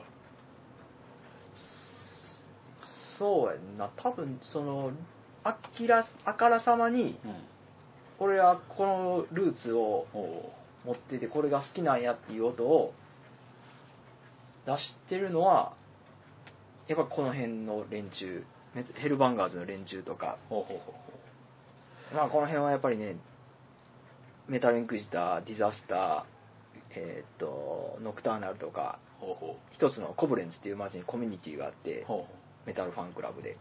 [3.18, 3.90] そうやんな。
[3.96, 4.92] 多分その
[5.44, 7.36] あきらあからさまにうん
[8.24, 10.08] 俺はこのルーツを
[10.86, 12.94] 持っててこれが好きなんやっていう音を
[14.66, 15.74] 出してるのは
[16.88, 20.38] やっぱこの辺の連中メヘルバンガーズの連中とか。
[20.50, 20.96] ほうほうほう
[22.12, 23.18] ほまあこの辺はやっぱりね
[24.48, 26.24] メタルインクジターディザスター
[26.92, 29.36] えーっとノクターナルとかうほう。
[29.36, 32.28] ほ一つのコブレンツっていう街にコミュニティがあってうほ
[32.66, 33.58] メタルファンクラブで。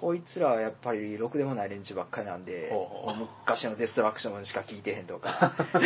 [0.00, 2.72] こいつらはやっぱりろくでもない連中ばっかりなんで
[3.40, 5.54] 昔のデストラクションしか聞いてへんとか。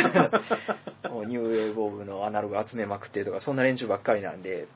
[1.27, 4.67] ニューウェーブオブのアナログ集めまくってるとかそんな連中ばっかりなんで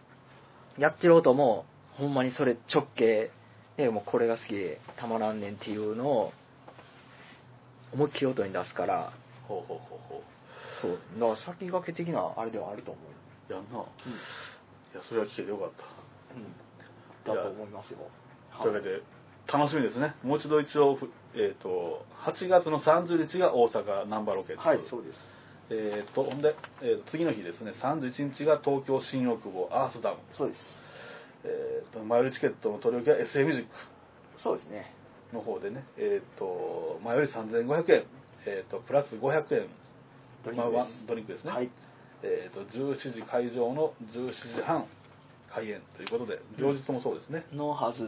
[0.78, 1.66] やってる音も
[1.98, 3.30] ほんまにそれ直系
[3.76, 6.34] でもうこれが好きでたまらんねんっていうのを
[7.94, 9.14] 思いっきり音に出すから。
[9.48, 10.24] ほうほうほうほ
[10.82, 11.00] そう。
[11.16, 13.80] だから先駆け的なあれではあると思う、うやんな。
[13.80, 13.82] い
[14.96, 15.84] やそれは聞けてよかった。
[16.36, 16.46] うん、
[17.26, 18.00] だと思いますよ。
[18.62, 19.02] というわけで
[19.52, 20.16] 楽しみですね。
[20.24, 24.68] もう一度一応ふえっ、と8月の30日が大阪ナンバーロケッツ。
[24.68, 25.20] はいそうです。
[25.72, 27.74] えっ、とほんで、えーと次の日ですね。
[27.82, 30.62] 31日が東京新大久保アースダウンそうです。
[31.44, 33.66] えっ、と前売りチケットの取り置きは SA ミュージッ
[34.38, 34.94] そうですね。
[35.32, 35.84] クの方でね。
[35.98, 38.04] えっ、と前売り3500円。
[38.46, 39.68] えっ、とプラス500円。
[40.46, 41.02] ドリンクです。
[41.02, 41.52] まあドリンクですね。
[41.52, 41.70] はい。
[42.24, 44.86] えっ、と17時会場の17時半
[45.54, 48.06] 開演ということで両日ともそうですね、のはず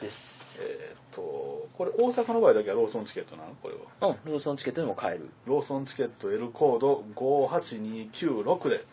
[0.00, 0.14] です。
[0.60, 3.54] えっ、とこれ大阪の場合だけはローソンチケットなの？
[3.62, 4.08] これは。
[4.10, 5.30] うんローソンチケットでも買える。
[5.46, 8.84] ローソンチケット L コード58296で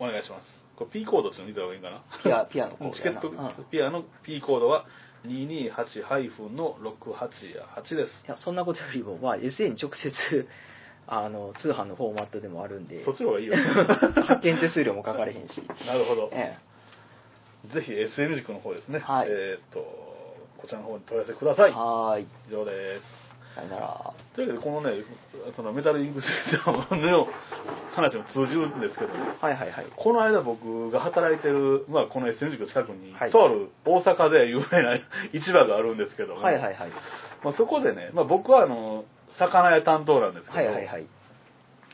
[0.00, 0.46] お願いします。
[0.76, 2.02] これ P コードっていうの見た方がいいかな？
[2.22, 3.36] ピアピアのコードチケットうん。
[3.36, 3.38] い
[3.70, 4.86] ピアの P コードは
[5.26, 8.24] 228- の688です。
[8.26, 10.48] やそんなことよりも、まあ、SA に直接
[11.06, 13.02] あの通販のフォーマットでもあるんで。
[13.02, 13.54] そっちの方がいいよ。
[14.26, 15.62] 発券手数料もかかれへんし。
[15.86, 16.30] なるほど。
[16.32, 16.58] え
[17.72, 18.98] ぜひ SM ミュージックの方ですね。
[18.98, 19.28] はい。
[19.30, 19.80] えっ、と
[20.58, 21.72] こちらの方に問い合わせくださえい。
[21.72, 22.26] はーい。
[22.48, 23.32] 以上です。
[23.54, 24.14] さよなら。
[24.34, 25.04] というわけでこのね
[25.54, 27.28] そのメタルインクジェットの
[27.92, 29.86] 話も通じるんですけどねはいはいはい。
[29.94, 33.30] この間僕が働いてる、まあ、この SM 塾の近くに、はい。
[33.30, 34.98] とある大阪で有名な
[35.32, 36.90] 市場があるんですけども、はいはいはい。
[37.44, 39.04] まあ、そこでね、まあ、僕はあの
[39.38, 41.06] 魚屋担当なんですけど、はいはいはい。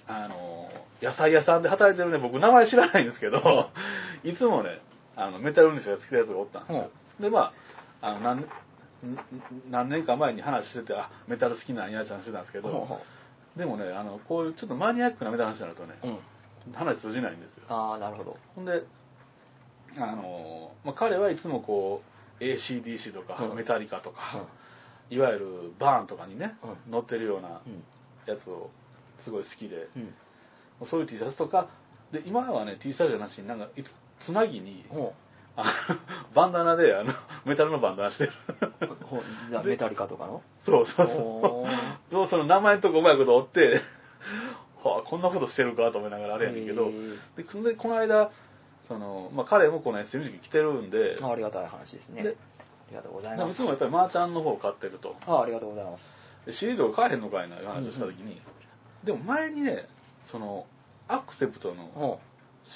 [0.07, 0.69] あの
[1.03, 3.71] 野菜屋さんで働いてるね僕名前知らないんですけど
[4.25, 4.81] いつもね
[5.17, 7.53] あのメタル運動が好きなやつがおったんですよ、でま
[8.01, 8.47] ああの何ん
[9.71, 13.01] 何年か前に話しててあメタル好きなんやちゃんしてたんですけど、ほうほ
[13.57, 16.19] でもねあのこういうちょっとマニアックなメタル話になるとねううん。
[16.75, 17.65] 話通じないんですよ。
[17.69, 18.37] ああなるほど。
[18.55, 18.83] ほんで、
[19.97, 22.03] あのまあ、彼はいつもこ
[22.41, 23.57] う ACDC とかうん。
[23.57, 24.47] メタリカとか、
[25.11, 27.83] いわゆるバーンとかにね、う乗ってるようなうん。
[28.27, 28.71] やつを
[29.25, 29.99] すごい好きで、う
[30.85, 30.87] ん。
[30.87, 31.69] そういう T シャツとか
[32.13, 33.87] で今はね T シャツじゃなしになんかいつ
[34.27, 35.15] つなぎにほ
[35.57, 35.97] あの
[36.35, 37.13] バンダナであの
[37.45, 38.33] メタルのバンダナしてる。
[38.83, 40.43] うほうじゃあメタリカとかの？
[40.63, 42.13] そうそうおーそう。
[42.13, 43.81] そうその名前のとこうまいこと折って
[44.85, 46.85] はあこんなことしてるかと思いながらあれやねんけど。
[46.85, 47.19] へー。
[47.37, 48.31] でこのこの間
[48.87, 51.19] その、まあ、彼もこの SM 時期来てるんで。
[51.21, 52.23] あありがたい話ですね。
[52.23, 53.55] でありがとうございます。
[53.57, 55.17] つもやっぱりマーちゃんの方を買ってると。
[55.27, 56.05] あありがとうございます。
[56.47, 58.41] で CD とか買えへんのかいな話をした時に、
[59.05, 59.89] でも前にね
[60.31, 60.67] その
[61.07, 62.21] アクセプトのほ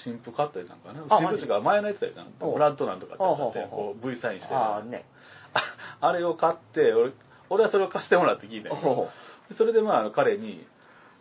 [0.05, 1.05] 新譜買ったやつなんかな。
[1.09, 5.05] あ新譜っていうか前のやつやったなおブラッドなんとかってやつやってこう V サインしうてるああね。
[5.55, 5.63] あ
[6.07, 7.13] あれを買って俺
[7.51, 8.71] 俺はそれを貸してもらって聞いた
[9.55, 10.67] それでまあ彼に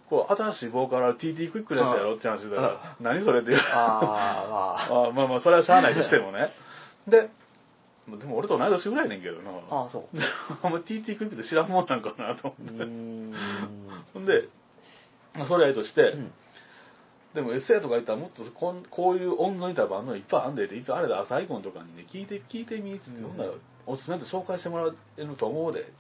[0.10, 3.62] こう新しいボーカルは TT クイックのやつやろって話してたら何それって言う。
[3.62, 5.08] ああ。
[5.08, 6.54] あまあまあそれはしゃあないとしてもね。
[7.08, 7.30] で
[8.08, 9.52] でも俺と同い年ぐらいやねんけどな。
[9.52, 10.04] まあああそう。
[10.64, 12.84] お前 TT クイックって知らんもんなんかなと思って。
[12.84, 13.34] ん。
[14.14, 14.50] ほんで
[15.34, 16.32] まあそれはいいとして、うん。
[17.34, 23.52] でも SA とか言ったらもっとこんこういう音のいたバンドいっぱいあんでっていっぱいあれで朝イコンとかにね聞いて聞いてみっつって、うんほんなら
[23.86, 25.94] おすすめと紹介してもらえると思うで。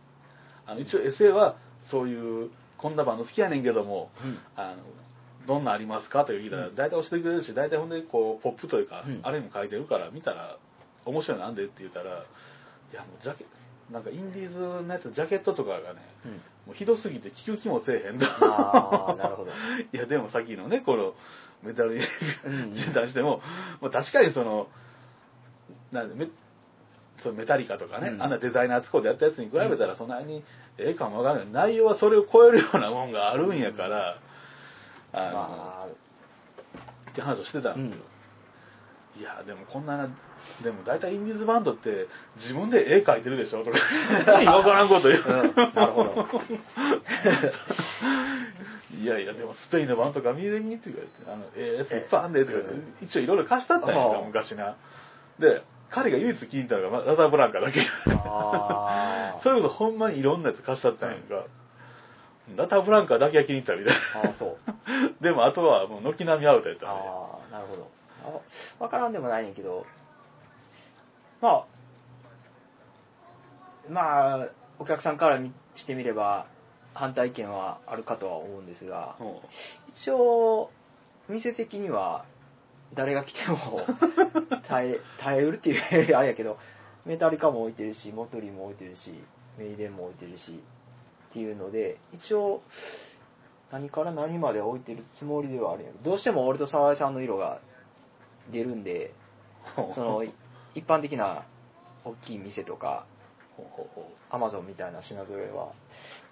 [0.65, 1.55] あの一応 SA は
[1.89, 4.37] そういうこんなバンド好きやねんけどもうん。
[4.55, 4.83] あの
[5.47, 6.75] どんなんありますかという聞いたらうん。
[6.75, 9.19] 大体教えてくれるし大体ほんでこうポップというか、うん。
[9.23, 10.57] あれにも書いてるから見たら
[11.05, 12.25] 面白いのなんでって言ったら
[12.91, 13.45] いやもうジャケ
[13.91, 16.31] なんかインディーズのやつジャケットとかがねうん。
[16.67, 18.25] もうひどすぎて聞く気もせえへんと。
[18.25, 19.51] ああなるほど。
[19.91, 21.13] いやでもさっきのねこの
[21.63, 22.05] メタルに
[22.45, 22.73] うん。
[22.73, 23.41] 出しても、
[23.81, 24.67] まあ、確かにその
[25.91, 26.31] なんでメ
[27.21, 28.23] そのメタリカとかね、うん。
[28.23, 30.43] あんなデザイナー使うでやったやつに比べたらそんなに
[30.77, 34.19] ええかもわからない内容はそれを超えるようなもんがあるんやから、
[35.13, 35.87] あの、ま
[37.11, 38.05] って話をしてたあうんんですよ、
[39.19, 40.07] いやでもこんな
[40.63, 43.63] でも大体インディーズバンドって自分で絵描いてるでしょ？
[43.63, 43.77] とか。
[44.41, 45.55] 意味わからんこと言う、うん。
[45.73, 46.25] なるほど。
[49.01, 52.65] いやいやでもスペインのバンドとか見れにって言われてあのええやついっぱいあんでとか言っ
[52.99, 54.75] て一応いろいろ貸したったんやんかああ昔な。
[55.39, 57.81] で彼が唯一聞いたのがまラザーブランカだけ。
[58.07, 59.41] あー。
[59.43, 61.45] それこそほんまにいろんなやつ貸したったんやんか、
[62.55, 64.69] ラタブランカだけは気に入ったみたいあーそう。
[64.69, 67.01] な でもあとはもう軒並みアウトやったんで。
[67.01, 67.03] あ
[67.49, 67.87] あなるほど。
[68.23, 68.39] あ
[68.79, 69.85] 分からんでもないねんけど
[71.41, 71.65] まあ
[73.89, 74.49] まあ
[74.79, 76.47] お客さんから見してみれば
[76.93, 79.27] 反対意見はあるかとは思うんですがうん
[79.95, 80.69] 一応
[81.29, 82.25] 店的には
[82.93, 83.81] 誰が来ても
[84.67, 86.57] 耐え耐えうるっていうあれやけど
[87.05, 89.23] メタリカも置いてるしモトリーも置いてるし
[89.57, 90.61] メイデンも置いてるし
[91.29, 92.61] っていうので一応
[93.71, 97.61] 何から何まで置いてるつもりではあるんやけどどうしても俺と沢井さんの色が
[98.51, 99.13] 出るんで
[99.95, 100.23] その
[100.75, 101.45] 一般的な
[102.03, 103.05] 大きい店とか
[104.29, 105.71] アマゾンみたいな品揃えは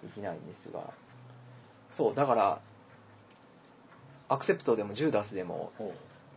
[0.02, 0.92] できないんですが。
[1.92, 2.60] そうだから
[4.28, 5.72] アクセプトでもジューダスでも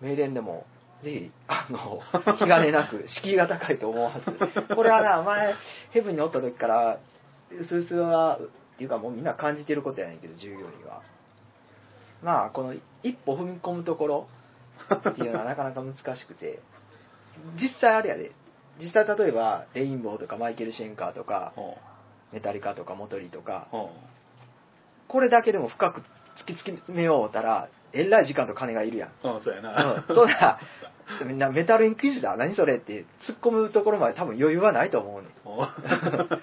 [0.02, 0.66] 名電でも
[1.04, 2.02] ぜひあの
[2.38, 4.76] 気兼ねなく敷居が高いと思うはず。
[4.76, 5.54] これはな 前
[5.92, 7.00] ヘブンにおった時から
[7.52, 11.02] うすうすはっていうかもうみんな感じてることやねんけど従業員は。
[12.24, 14.28] まあこの一歩踏み込むところ
[14.94, 16.60] っていうのはなかなか難しくて
[17.56, 18.32] 実際あれやで。
[18.80, 21.78] 実際例えばレインボーとかマイケル・シェンカーとかほ
[22.32, 23.76] メタリカとかモトリとかう。
[23.76, 23.90] ほ
[25.08, 26.02] これだけでも深く
[26.38, 29.10] 突き詰めようたらえらい時間と金がいるやん。
[29.24, 30.60] ううんそうやな、うん、そうだ。
[31.26, 35.32] みんなメタルインクイジター何それって突っ込むところまで多分余裕はないと思うねん。
[35.44, 35.68] ほう。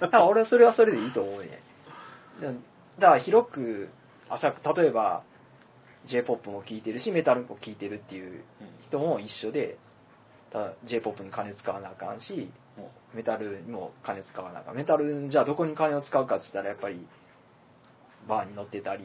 [0.00, 1.46] だから俺はそれはそれでいいと思うね
[2.48, 2.62] ん。
[3.00, 3.88] だから広く
[4.29, 5.24] 浅く例えば
[6.05, 8.44] j p o p も聴いてるしメタルも聴いてるっていう
[8.83, 9.76] 人も一緒で
[10.85, 12.51] j p o p に金使わなあかんし
[13.15, 14.77] メタルにも金使わなあかん。
[14.77, 17.07] メタルじゃあどこに金を使うかっつったらやっぱり
[18.29, 19.05] バーに乗ってたり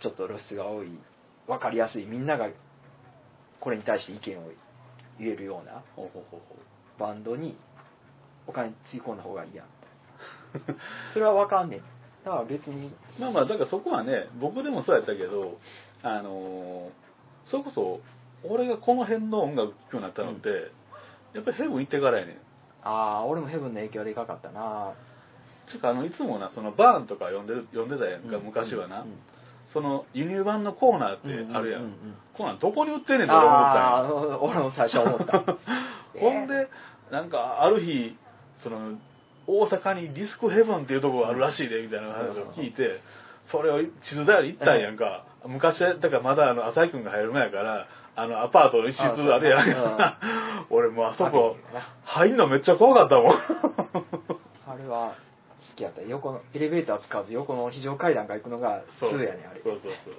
[0.00, 0.88] ちょっと露出が多い。
[1.46, 2.06] 分かりやすい。
[2.06, 2.48] みんなが
[3.60, 4.50] これに対して意見を
[5.18, 5.82] 言えるような
[6.98, 7.56] バンドに
[8.46, 9.66] お金つぎ込んだ方がいいやん。
[11.12, 11.80] それは分かんねん。
[12.24, 12.90] だから別に。
[13.18, 15.58] まあまあだからそこはね僕でもそうやったけど
[16.02, 17.04] あのー
[17.50, 18.00] それこそ
[18.48, 20.48] 俺がこの辺の音楽聴くようになったのって、
[21.34, 22.36] やっぱりヘブン行ってからやねん。
[22.82, 24.92] ああ俺もヘブンの影響はでかかったな。
[25.66, 29.18] ていうかあのいつもなそのバーンとか読んでる読んでたやんか、うん昔はな、うん
[29.72, 31.92] その輸入版のコーナーってあるやん、ううう
[32.36, 33.82] コーナーどこに売ってんねんって俺思ったんや。
[33.82, 35.42] ああ俺も最初思った。
[36.20, 36.68] ほんで
[37.10, 38.16] なんかある日
[38.62, 38.98] その
[39.48, 43.00] 大阪にディスクヘブンっていうとこがあるらしいでみたいな話を聞いて
[43.46, 45.24] それを地図だより行ったんやんか。
[45.46, 49.72] 昔だからまだあの浅井君が入る前やからあのアパートの一室あれやん。
[49.72, 50.18] か
[50.70, 51.56] 俺もうあそこ
[52.04, 53.36] 入んのめっちゃ怖かったもん。
[54.66, 55.14] あれは
[55.70, 56.02] 好きやった。
[56.02, 59.60] 横のエレベーター使わず横の非常階段が行くのがそう数やねあれ。
[59.60, 60.14] そうそうそう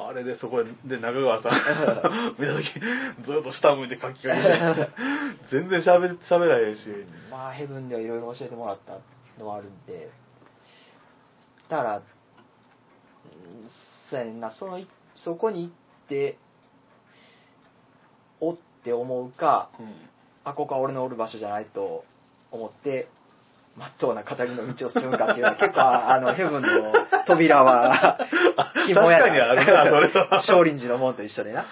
[0.00, 1.52] あれでそこで中川さん。
[2.38, 2.72] 見た時
[3.24, 4.90] ずっと下向いて書き換えて。
[5.50, 6.88] 全然しゃべしゃべらへんし。
[7.30, 8.92] まあヘブンではいろいろ教えてもらった
[9.42, 10.08] のはあるんで。
[11.68, 12.02] だからうん
[14.08, 14.52] そうやねんな。
[14.52, 15.72] そのいそこに行っ
[16.08, 16.38] て
[18.40, 19.92] おって思うかうん。
[20.44, 22.04] あここは俺のおる場所じゃないと
[22.50, 23.08] 思って
[23.76, 26.68] まっとうな語りの道を進むかっていうのは結構 あのヘブンの
[27.26, 28.18] 扉は
[28.56, 30.40] 確かにあるなそれは。
[30.42, 31.66] 少林寺の門と一緒でな。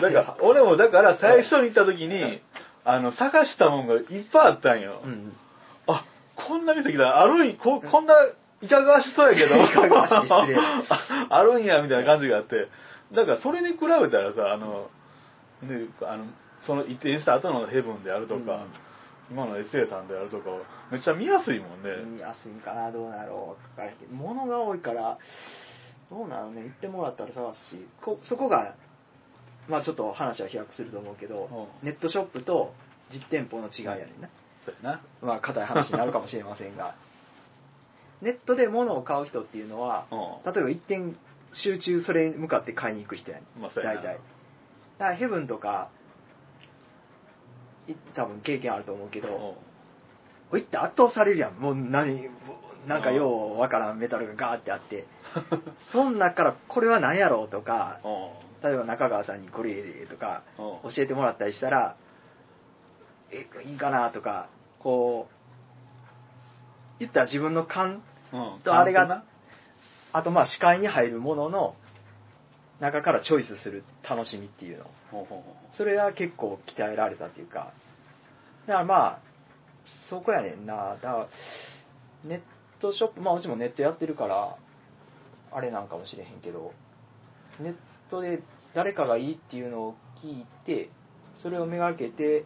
[0.00, 2.40] から俺もだから最初に行った時に
[2.84, 5.36] あの探したもんがいっぱいあったんよ、うん。
[5.88, 6.04] あ
[6.36, 8.14] こんな店来たあるんここんな
[8.62, 9.56] いかがわしそうやけど。
[9.56, 12.68] いかがわしい失礼ああるんやみたいな感じがあって。
[13.12, 14.90] だからそれに比べたらさあの,、
[15.62, 16.26] ね、あの
[16.66, 18.66] その移転した後のヘブンであるとか、
[19.30, 25.18] 今の SA さんであるとかはめっちゃ見やすいもんね、見やすいんかなどうなろう物が多いから
[26.10, 28.74] どうなのね言ってもらったら探すしこそこが
[29.68, 31.86] まあちょっと話は飛躍すると思うけど、うん。
[31.86, 32.72] ネットショップと
[33.10, 34.28] 実店舗の違いやねんな。
[34.64, 35.02] そうやな。
[35.22, 36.94] まあ硬い話になるかもしれませんが。
[38.22, 40.52] ネットで物を買う人っていうのはうん。
[40.52, 41.16] 例えば一点
[41.52, 43.62] 集中それに向かって買いに行く人やねん。
[43.62, 44.18] まあ大体
[44.98, 45.90] だからヘブンとか
[47.88, 49.56] い多分経験あると思うけど、
[50.56, 51.54] いって圧倒されるやん。
[51.54, 52.28] もう何、
[52.86, 55.06] なんかようわからんメタルがガーってあって。
[55.92, 61.96] そん中からこれは何やろうとか、う例えば中川さんにこれとか教えてもらったりしたら、
[63.30, 64.48] え、いいかなとか、
[64.80, 68.60] こう、言ったら自分の勘うん。
[68.62, 69.24] とあれがな。
[70.12, 71.76] あとまあ視界に入るものの
[72.80, 74.84] 中からチョイスする楽しみっていうの。
[75.10, 77.72] ほうほうほそれは結構鍛えられたっていうか。
[78.66, 79.20] だからまあ
[80.08, 80.96] そこやねんな。
[80.96, 81.28] だから
[82.24, 82.40] ネッ
[82.80, 84.56] トショップまあうちもネットやってるから
[85.50, 86.72] あれなんかもしれへんけど
[87.60, 87.74] ネッ
[88.10, 88.42] トで
[88.74, 90.90] 誰かがいいっていうのを聞いて
[91.34, 92.44] それをめがけて、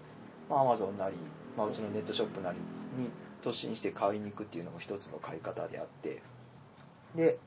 [0.48, 1.16] まあ、Amazon なり、
[1.56, 2.58] まあ、うちのネットショップなり
[2.98, 3.10] に
[3.42, 6.22] 突進して買いに行くっていうのも一つの買い方であって。
[7.16, 7.38] で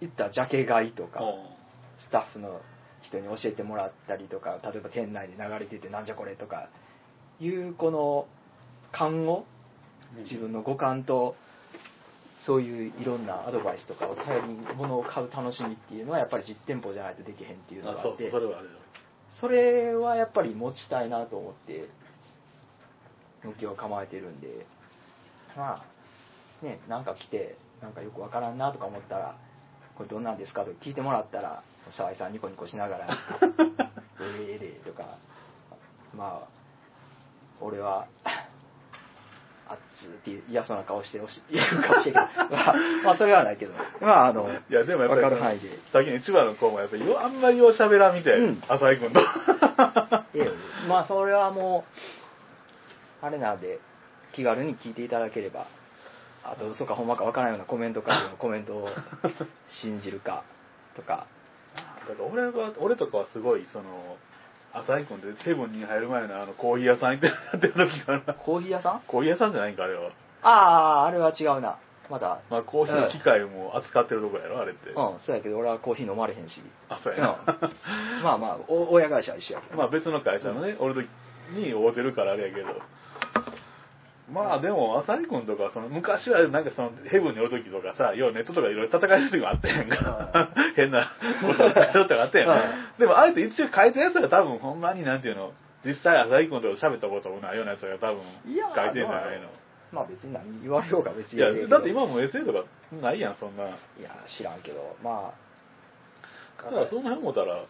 [0.00, 1.20] 言ったらジャケ買いとか。
[1.20, 1.63] う
[1.98, 2.60] スタッフの
[3.02, 6.68] 人に教えてもらったりとか例えば店内で流れててなんじゃこれとか
[7.40, 8.26] いうこの
[8.92, 9.44] 勘を
[10.16, 10.22] うん。
[10.22, 11.34] 自分の五感と
[12.40, 18.30] そういういろんなアドバイスとかを頼りに物を買う楽しみっていうのはやっぱり実店舗じゃないとできへんっていうのがあって
[19.40, 21.88] それはやっぱり持ちたいなと思って
[23.42, 24.66] 向きを構えてるんで。
[25.56, 25.84] ま
[26.62, 29.36] あねなんか来てなんかよくわからんなとか思ったら
[29.96, 33.08] これどんなんですかと聞いてもらったら沢井さんニコニコしながら
[34.20, 35.18] 「ええで」とか
[36.16, 36.48] まあ
[37.60, 38.06] 俺は
[39.66, 42.74] あっつって嫌そうな顔しておし言うかもしれんけどまあ、
[43.04, 45.78] まあそれはないけどまああのいやでもやっぱりわかる範囲で。
[45.92, 48.62] さっきの一番の子もやっぱりよあんまりよう喋らんみて、うん。
[48.68, 49.20] 浅井君と。
[50.34, 50.52] ええ
[50.88, 51.84] まあそれはも
[53.22, 53.78] うあれなんで
[54.32, 55.66] 気軽に聞いていただければ
[56.44, 58.90] あと嘘かほんまかわからないようなコメントかのコメントを
[59.68, 60.44] 信じるか
[60.94, 61.26] とか
[62.08, 64.16] だから俺は俺とかはすごいその
[64.72, 68.34] 浅井君でヘブンに入る前のあのコーヒー屋さん行ってやってる時かな。
[68.34, 69.00] コーヒー屋さん？
[69.06, 70.10] コーヒー屋さんじゃないんかあれは。
[70.42, 71.78] あああれは違うな。
[72.10, 72.40] まだ。
[72.50, 76.60] まあコーヒーの機械も扱ってるとこやろあれって、うんそうやけど俺はコーヒー飲まれへんし。
[76.88, 77.60] あそうやな、
[78.22, 79.76] まあまあお親会社は一緒やけど。
[79.76, 81.08] まあ別の会社のね、俺とに
[81.72, 82.66] 会うてるからあれやけど
[84.32, 90.50] まあでも浅井君とかその昔はなんかそのヘブンにおる時とかさ要はネットとかいろいろ戦いする時があったやんか。
[90.76, 91.12] 変な
[91.42, 92.98] こととかあったやん、うん。
[92.98, 95.52] でもあれって一応書いたやつが多分ほんまになんていうの
[95.84, 99.48] 実際浅井君と喋ったこともないようなやつが多分いや書いてんじゃないの。
[99.92, 101.76] まあ別に何言われようが別いやにええけど。
[101.76, 102.64] だって今も SA とか
[103.02, 103.64] ないやんそんな。
[103.64, 103.68] い
[104.02, 104.96] や知らんけど。
[105.02, 105.44] まあ。
[106.64, 107.62] だからその辺思ったら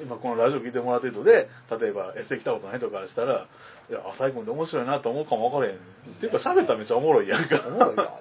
[0.00, 3.46] 今このラジオ聞いてもらってるとで例えばエッセイ来たことないとかしたら
[3.90, 5.76] いや浅井君って面白いなと思うかも分からへん。
[5.76, 5.78] っ
[6.20, 7.62] ていうか喋ったらめっちゃおもろいやんか。
[7.66, 8.20] おもろいわ。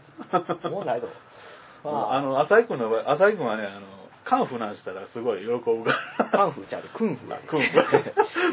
[0.66, 1.08] おもろないと
[1.84, 3.88] まあの浅井君の場合浅井君はねあの
[4.24, 6.26] カンフなんしたらすごい喜ぶから。
[6.26, 7.70] カンフーちゃうでクンフクンフ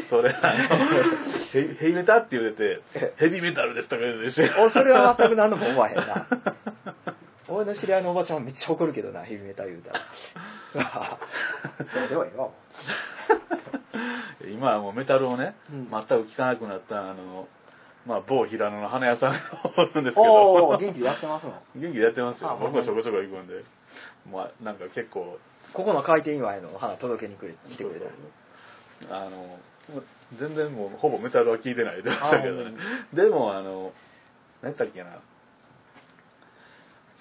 [0.09, 0.85] それあの
[1.53, 6.27] ヘヘイメタって言うててヘビーメタルですとか言うてるし俺それは全く何度も思わへんな。
[7.47, 9.91] 俺の知り合いのおばちゃんはめっちゃ怒るけどなヘビメタ言うた
[10.79, 11.19] ら。
[12.09, 12.53] でもよ
[14.51, 15.89] 今はもうメタルをね、うん。
[15.89, 17.47] 全く聞かなくなったあの
[18.05, 19.39] まあ某平野の花屋さんが
[19.77, 20.23] おるんですけど。
[20.23, 22.51] おお元気でやってますもん元気でやってますよ。
[22.51, 23.63] あ僕もちょこちょこ行くんで。
[24.31, 25.39] まあなんか結構。
[25.73, 28.05] ここの開店祝いの花届けにくれ来てくれた。
[28.05, 28.11] そう
[29.07, 29.13] そう。
[29.13, 29.59] あの
[30.37, 32.73] 全然もうほぼメタルは聞いてないって言ってましたけどね。
[33.13, 33.93] でもあの
[34.61, 35.19] 何やったっけな。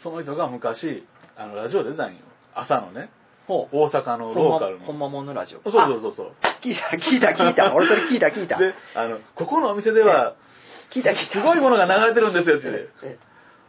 [0.03, 1.07] その人が昔
[1.37, 2.21] あのラジオ出たんよ。
[2.55, 3.11] 朝のね
[3.51, 3.77] ほう。
[3.77, 4.85] 大阪のローカルの。
[4.87, 6.33] ほんまもんのラジオそうそうそうそう。
[6.43, 7.73] あ聞いた聞いた聞いた。
[7.75, 8.57] 俺それ聞いた聞いた。
[8.59, 10.35] であのここのお店では
[10.91, 11.33] 聞いた聞いた。
[11.33, 13.19] すごいものが流れてるんですよって。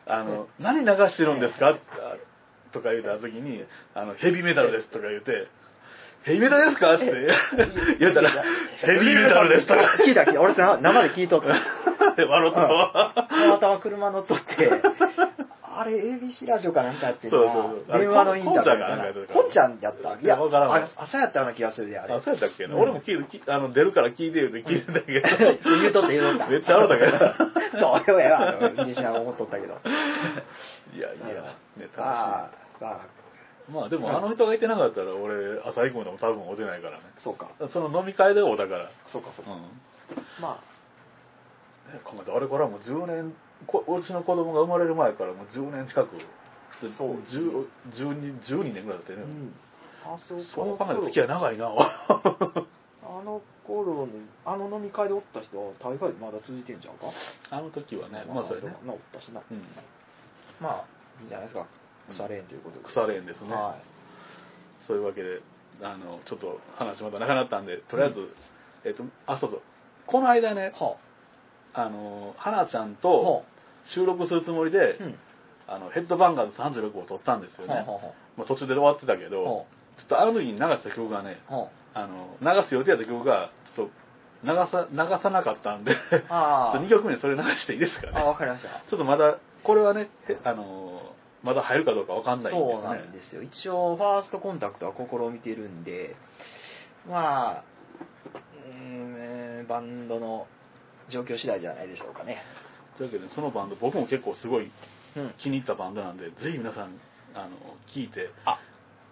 [0.08, 1.78] あの、何流してるんですか？
[2.74, 3.64] とか言った時に、
[3.96, 5.48] あの、ヘビーメタルですとか言って、
[6.24, 6.96] ヘビーメタルですか？
[6.96, 7.06] って。
[8.00, 9.82] 言ったら、ヘビーメタルですとか。
[10.04, 10.42] 聞いた聞いた。
[10.42, 11.48] 俺生で聞いとった。
[11.48, 12.62] 笑った
[13.30, 14.82] たまたま車乗っとって、
[15.80, 20.38] あれ ABC ラジオかなんかやってるなそうそうそう電話のインタビューかなこんちゃんがなんかやってるからこんちゃんやったいや、
[20.98, 22.14] 朝やったような気がするで、あれ。
[22.14, 25.80] あ、そうやったっけな、うん俺も聞いてきあの、出るから聞いてよって聞いてたけど。
[25.82, 26.48] 言うとって言うとった。
[26.48, 27.80] めっちゃ笑ったけど。
[27.80, 29.74] どうでもええわ、気にしながら思っとったけど。
[30.94, 33.22] いやいや、ね、楽しい。
[33.72, 37.04] まあでも、あの人がいてなかったら、俺、朝行くのも多分会うてないからね。
[37.20, 37.50] そうか。
[37.72, 38.92] その飲み会で会うたから。
[39.12, 39.52] そうか、そうか。
[39.52, 39.62] うん。
[40.42, 40.60] ま
[41.92, 43.34] ね考えてあれからもう10年
[43.68, 46.10] こうちの子供が生まれる前からもう10年近く
[46.98, 49.54] そう10 12, 12年ぐらいだったよあ、うね、ん。
[50.04, 51.68] あそそう考えて付き合い長いな。
[53.04, 54.14] あの頃に、
[54.46, 57.08] あの飲み会でおった人は大概まだ続いてんじゃんか？
[57.52, 58.76] あの時はねまあそれね。
[58.86, 59.42] なおったしな。
[59.52, 59.64] うん。
[60.60, 60.86] まあ、
[61.20, 61.68] いいんじゃないですか。
[62.10, 62.86] 腐れんということで。
[62.86, 63.76] 腐れんですね、は
[64.88, 65.42] そういうわけで
[65.84, 68.34] あのちょっと話また長くなったんでとりあえず、
[68.86, 69.62] えっとあそうそう。
[70.08, 70.84] この間ねい。
[70.84, 70.96] は
[71.74, 71.90] あ。
[71.90, 73.46] の花ちゃんとほ
[73.86, 75.16] 収録するつもりで、ううん。
[75.68, 79.66] あのヘッドバンガーズ36を撮ったんですよね、ほうほうほもう途中で終わってたけうどほ
[79.98, 81.70] ちょっとあの時に流した曲がねうほう。
[81.94, 83.92] あの流す予定やった曲がちょっと
[84.44, 85.96] 流さ流さなかったんで
[86.30, 88.70] あ2曲目にそれ流していいですかああねわかりました。
[88.70, 91.14] ちょっとまだこれはねへあの
[91.44, 93.42] まだ入るかどうかわかんないんですねそうなんですよ。
[93.42, 96.16] 一応ファーストコンタクトは試みてるんで
[97.08, 97.64] まあ
[98.36, 100.48] うーんバンドの
[101.08, 102.42] 状況次第じゃないでしょうかね
[102.98, 104.72] というわけでそのバンド僕も結構すごい
[105.16, 105.34] うん。
[105.38, 107.00] 気に入ったバンドなんでぜひ皆さん
[107.34, 107.58] あの
[107.94, 108.30] 聞いて。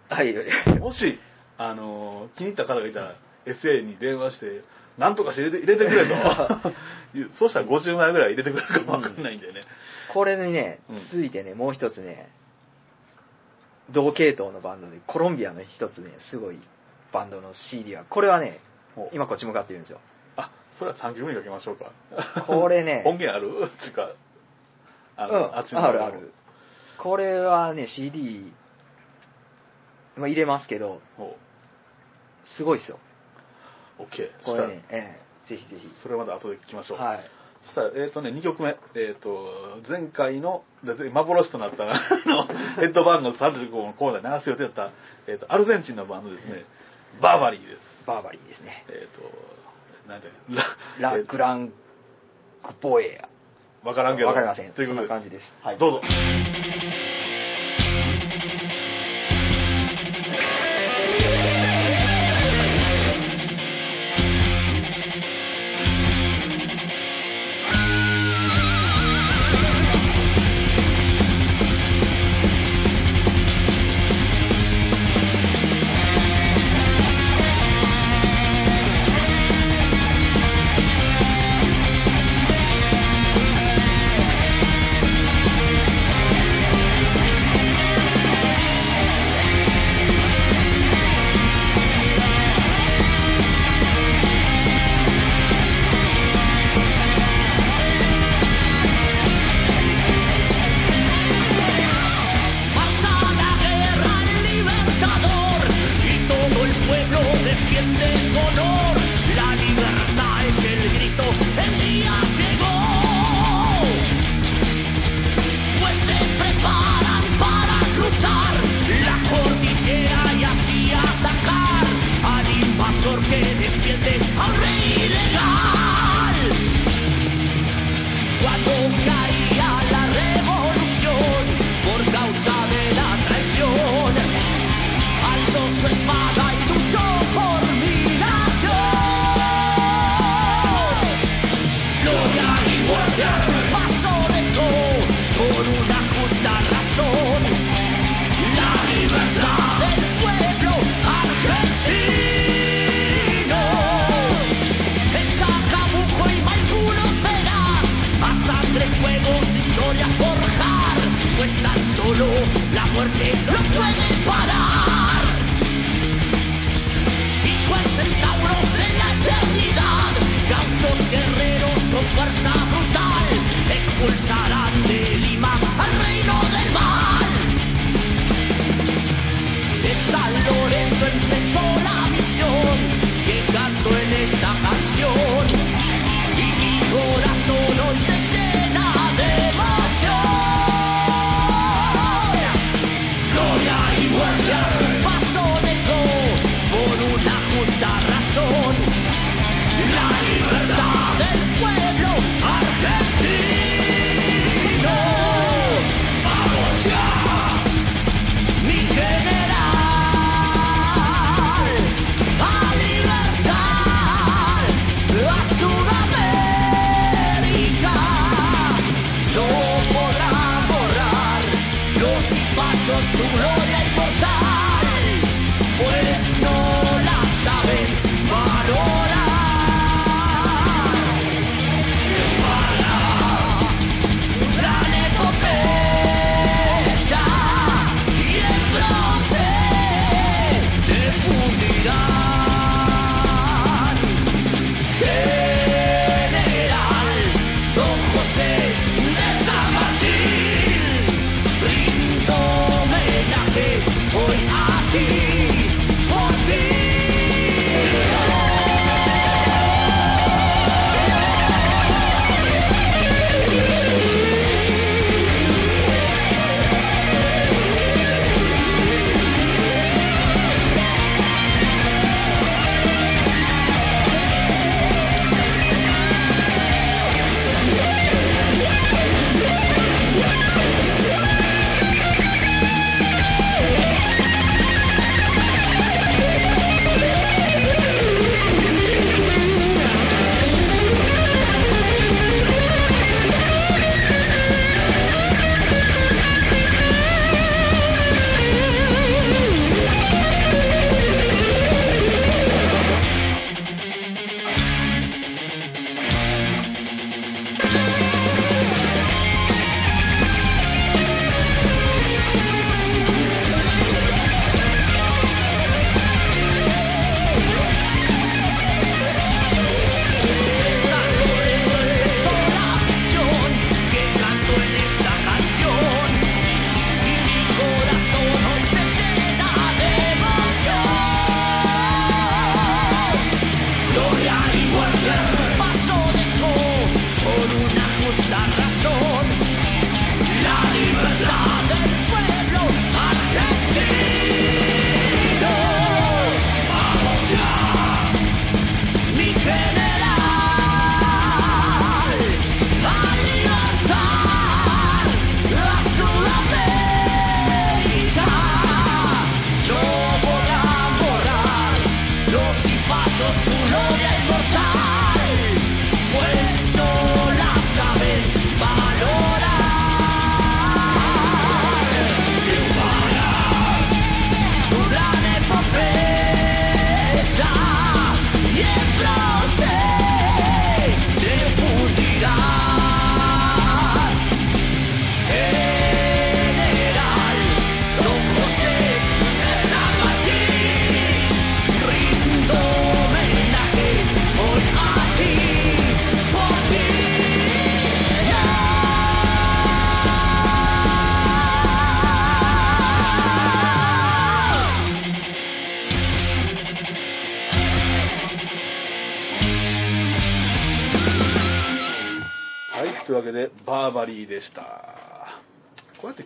[0.09, 0.33] はい。
[0.79, 1.19] もし
[1.57, 3.15] あの気に入った方がいたら
[3.45, 4.61] SA に電話して
[4.97, 6.71] 何とかして入れて入れてくれと。
[7.39, 9.61] そうしたら50枚ぐらい入れてくれるかもわかんないんでね、
[10.13, 10.99] これにねうん。
[10.99, 12.29] 続いてねもう一つね
[13.89, 16.59] 同系統のバンドでコロンビアの一つねすごい
[17.11, 18.59] バンドの CD はこれはね
[18.95, 19.09] お。
[19.13, 19.99] 今こっち向かってるんですよ。
[19.99, 20.08] あ
[20.79, 21.91] それは3曲目にかけましょうか
[22.47, 23.65] これね 音源ある？
[23.65, 24.09] っていうか
[25.17, 26.33] あうんの、あっちのあるある
[26.97, 28.51] これはね CD
[30.15, 31.35] まあ入れますけどお
[32.45, 32.99] すごいですよ
[33.99, 35.89] OK これね、ええぜひぜひ。
[36.03, 37.19] それまで後で聞きましょう、はい。
[37.63, 38.77] そしたら、えっ、とね、2曲目。
[38.95, 40.63] えっ、と、前回の、
[41.11, 44.91] 幻となった、 あの、ヘッドバンド35のコーナーで流す予定だった、
[45.27, 46.65] えっ、と、アルゼンチンのバンドですね、
[47.19, 48.05] バーバリーです。
[48.05, 48.85] バーバリーですね。
[48.89, 49.21] えっ、と、
[50.09, 50.27] なんて、
[50.99, 53.21] ラ・えーグラン・グポエ
[53.83, 54.23] わからんけア。
[54.23, 54.27] ど。
[54.29, 54.73] わかりません。
[54.73, 55.45] ということでな感じです。
[55.61, 55.77] はい。
[55.77, 56.01] どうぞ。「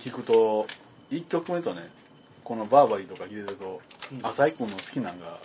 [0.03, 0.67] 聞くと、
[1.11, 1.89] 1曲目とね、
[2.43, 3.79] このバーバリーとか聞いてると、
[4.11, 5.39] うん浅井君の好きなんが、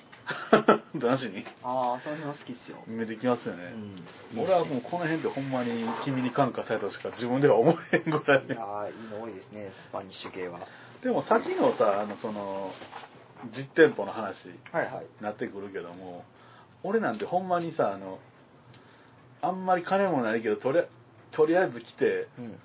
[0.96, 2.78] 男子にああ、そういうの好きっすよ。
[2.86, 3.72] 見えてきますよね。
[4.34, 4.42] うん。
[4.42, 10.60] 俺はもうこの辺でほんまに君に感化されたとしか自分では思えへんぐらいいやーいいの多いですね、スパニッシュ系は。
[11.02, 12.72] でもさっきのさあのその
[13.52, 15.06] 実店舗の話にはいはい。
[15.22, 16.24] なってくるけども
[16.82, 18.18] 俺なんてほんまにさあの
[19.40, 20.84] あんまり金もないけどとりあ
[21.30, 22.58] とりあえず来てうん。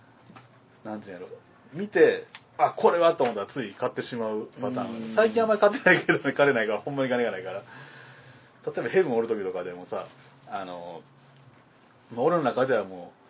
[0.84, 1.28] なんていうんやろ
[1.74, 5.10] 見てあこれはと思ったらつい買ってしまうパターン。
[5.10, 5.16] うん。
[5.16, 7.64] 最近あんまり買ってないけどね金ないからほんまに金がないから
[8.66, 10.08] 例えばヘブンおる時とかでもさ
[10.50, 11.02] あの
[12.12, 13.24] まあ俺の中ではもう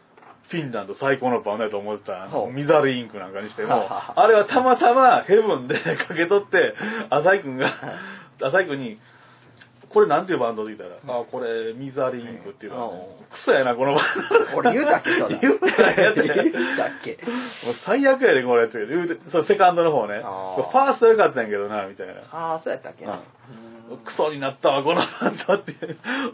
[0.50, 6.76] フィンランド最高のバンドやと思ってたミザルインクなんかにしてもあれはたまたまヘブンで かけ取って
[7.10, 7.72] 浅井君が
[8.42, 9.00] 浅井君に
[9.94, 14.04] これなんていうバンドって言ったら、あ、これ、ミザリンクっていうのは、うんクソやな、このバン
[14.52, 14.58] ド。
[14.58, 15.68] 俺言うたっけそれ言うた
[16.02, 16.24] やって。
[16.24, 17.18] 言うたっけ
[17.66, 20.20] もう最悪やで、これって言うて、そう、セカンドの方ね。
[20.20, 22.14] ファースト良かったんやけどな、みたいな。
[22.32, 23.14] ああ、そうやったっけな。
[23.14, 23.20] うん
[24.06, 25.74] クソになったわ、このバンドって。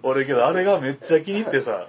[0.04, 1.88] 俺けど、あれがめっちゃ気に入ってさ。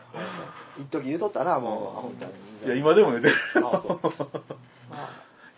[0.79, 2.67] 一時言うとったな、もう、いに。
[2.67, 3.37] いや、今でも言うてる。
[3.57, 4.11] あそうま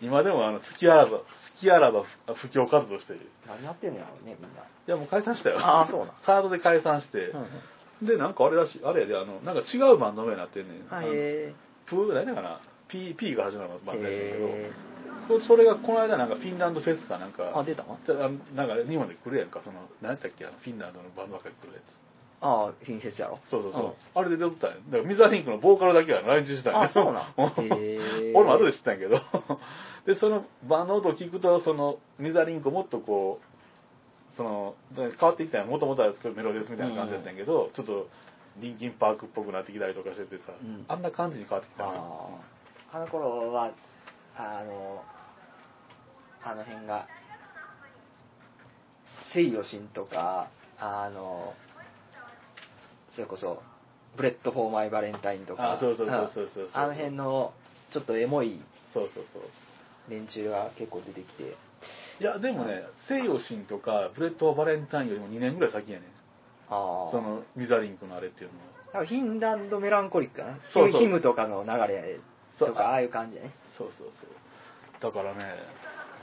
[0.03, 1.23] 今でも、あの、好きあらば、好
[1.59, 2.03] きあらば
[2.35, 3.21] 布教活動してる。
[3.47, 4.61] あ、何やってんのやろうね、みんな。
[4.61, 5.57] いや、もう解散したよ。
[5.59, 7.27] あーそうなんサードで解散して。
[7.27, 7.47] うん
[8.01, 10.93] で、なんかあれらしい、あれやで、あの、なんか違うバンド名になってんねん。
[10.93, 11.53] はい、え
[11.85, 14.71] プー、何だかな ?P、P が始まるバンドやねんへ
[15.29, 17.97] けど、それがこの間なんかフィンランドフェスかなんか、ー、あ、出たの？
[18.05, 21.95] じゃあなんか日本で来るやんか、その、何やったっけ、あのフィンランドのバンドばっかり来るやつ。
[22.43, 23.39] ああ、貧血やろ。
[23.49, 23.83] そうそうそう。
[23.83, 24.75] うんあれで出とったんや。
[24.75, 27.33] だからミザリンクのボーカルだけは来日したんやあそうなん
[28.35, 29.21] 俺も後で知ったんやけど。
[30.05, 35.67] で、そのバンドの音を聞くと、そのミザリンクもっとこう、その、変わってきたんや。
[35.67, 38.07] もともとはメロディスみたいな感じだったんやけど、ちょっと、
[38.57, 41.89] リンキンパークっぽくなってきたりとかしててさ、うんあんな感じに変わってきたな。
[41.89, 41.93] あ
[42.93, 42.97] あ。
[42.97, 43.71] あの頃は、
[44.35, 45.03] あの、
[46.43, 47.07] あの辺が、
[49.31, 51.53] セイオシンとか、あの、
[53.13, 53.61] それこそ、
[54.17, 57.53] ブレット・フォー・マイ・バレンタインとか、あそうそうそうそうそうあの辺の、
[57.91, 58.59] ちょっとエモい
[58.93, 59.43] そうそうそう。
[60.09, 61.55] 連中が結構出てきて、
[62.19, 66.09] いや、でもね、セイオシンとか、ブレット・バレンタインよりも2年ぐらい先やねん。
[66.69, 67.11] ああ。
[67.11, 68.65] その、ミザリンクのあれっていうのは。
[68.93, 70.57] 多分フィンランドメランコリックかな。
[70.69, 72.19] そうそうヒムとかの流れ
[72.57, 73.51] そうとか、ああいう感じね。
[73.77, 74.27] そうそうそう。
[74.99, 75.55] だからね、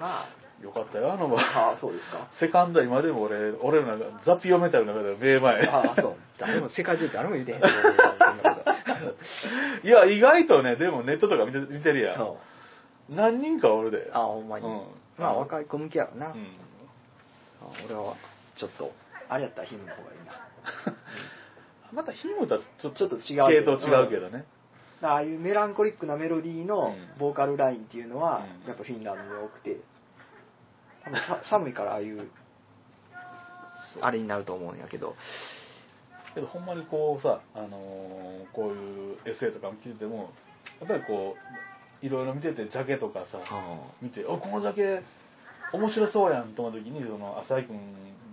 [0.00, 0.26] ま
[0.62, 2.28] よかったよ、あの場あ、ああ、そうですか。
[2.38, 5.68] セカンドは今でも俺、俺の中、ザピオメタルの中では名前。
[5.68, 6.16] ああ、そう。
[6.38, 7.60] 誰も、世界中誰も言うてへん。
[7.60, 7.70] そん
[8.42, 8.62] なこ
[9.82, 9.86] と。
[9.86, 12.36] いや、意外とね、でもネットとか見て見てるやん。
[13.08, 14.10] 何人かおるで。
[14.12, 14.66] ああ、ほんまに。
[14.66, 14.82] うん
[15.18, 16.28] まあ、若い子向きやろな。
[16.28, 16.32] うん。
[16.32, 16.36] あ
[17.86, 18.14] 俺は、
[18.56, 18.92] ちょっと、
[19.28, 20.96] あれやったらヒムの方がいいな。
[21.92, 24.44] またヒムとはちょっちょっと違う系統違うけどね。
[25.02, 29.76] ああいうメランコリックなメロディーのうんボーカルラインっていうのは、うんやっぱフィンランドに多くて、
[31.04, 32.28] 多分さ寒いからああいう、
[34.00, 35.14] あれになると思うんやけど。
[36.34, 40.30] けどほんまにこうさ、あのーこういうエッセイとか見てても
[40.80, 41.36] やっぱりこ
[42.02, 43.38] ういろいろ見ててジャケとかさ
[44.02, 45.02] 見て「おこのジャケ
[45.72, 47.78] 面白そうやん」と思った時にその浅井君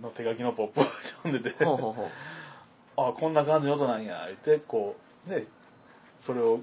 [0.02, 0.84] の手書きのポップを
[1.22, 2.08] 読んでてほうほうほう。
[2.96, 4.96] あこんな感じの音なんや言ってこ
[5.26, 5.44] うね
[6.22, 6.60] それを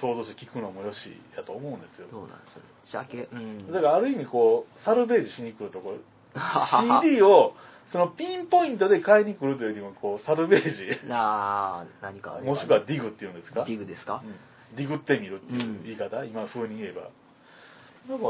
[0.00, 2.06] 想像して聞くのもよしやと思うんですよ。
[2.10, 2.62] そうなんですよ。
[2.90, 3.66] ジャケ、うん。
[3.72, 5.96] だからある意味こうサルベージしに来るとこ
[7.02, 7.54] CD を
[7.92, 10.62] そのピンポイントで買いに来るというよりもこうサルベー
[11.00, 11.06] ジ。
[11.08, 13.64] なあ何かもしくはディグっていうんですか？
[13.64, 14.22] ディグですか？
[14.24, 14.76] うん。
[14.76, 17.02] ディグってみるっていう言い方、今風に言えば。
[17.02, 18.24] だか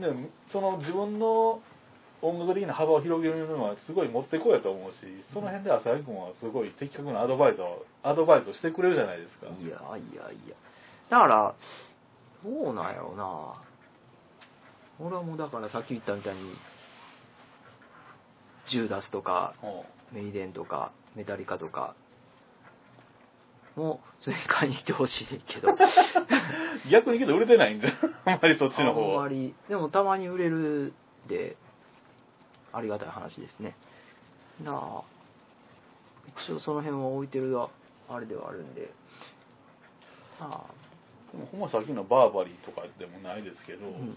[0.00, 1.60] ら、ね、その自分の
[2.22, 4.96] 音楽的な幅を広げるのはすごい持ってこいやと思うし
[5.34, 9.48] その辺で浅井君はすごい的確なアドバイスをアドバイスをしてくれるじゃないですか。
[9.48, 9.70] いやい
[10.16, 10.56] やいや
[11.10, 11.54] だから
[12.44, 13.62] どうなんやろうな。
[14.98, 16.54] 俺はもうだからさっき言ったみたいに
[18.66, 19.66] ジューダスとかう。
[19.66, 21.96] んメイデンとかメタリカとか
[23.74, 25.76] も普通に買いに来てほしいけど。
[26.90, 27.88] 逆にけど売れてないんで
[28.24, 29.54] あんまりそっちの方あんまはり。
[29.68, 30.92] でもたまに売れる
[31.26, 31.56] で
[32.72, 33.76] ありがたい話ですね。
[34.62, 35.02] なあ
[36.38, 37.68] 一応その辺は置いてるあ
[38.20, 38.90] れではあるんで。
[40.40, 40.60] なあ
[41.32, 44.16] でもほんまさっきのバーバリーとかでもないですけど、うん。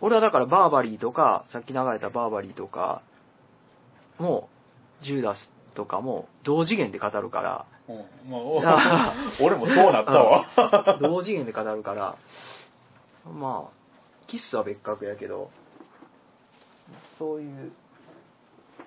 [0.00, 3.02] 俺はだからバーバリーとかさっき流れたバーバリーとか
[4.18, 4.48] も
[5.02, 7.66] ジューダスとかも同次元で語るから。
[7.88, 8.30] うん。
[8.30, 8.38] ま
[8.70, 10.98] ああ 俺もそうなったわ。
[11.00, 12.16] 同次元で語るから。
[13.32, 13.76] まあ
[14.26, 15.50] キスは別格やけど
[17.18, 17.72] そういう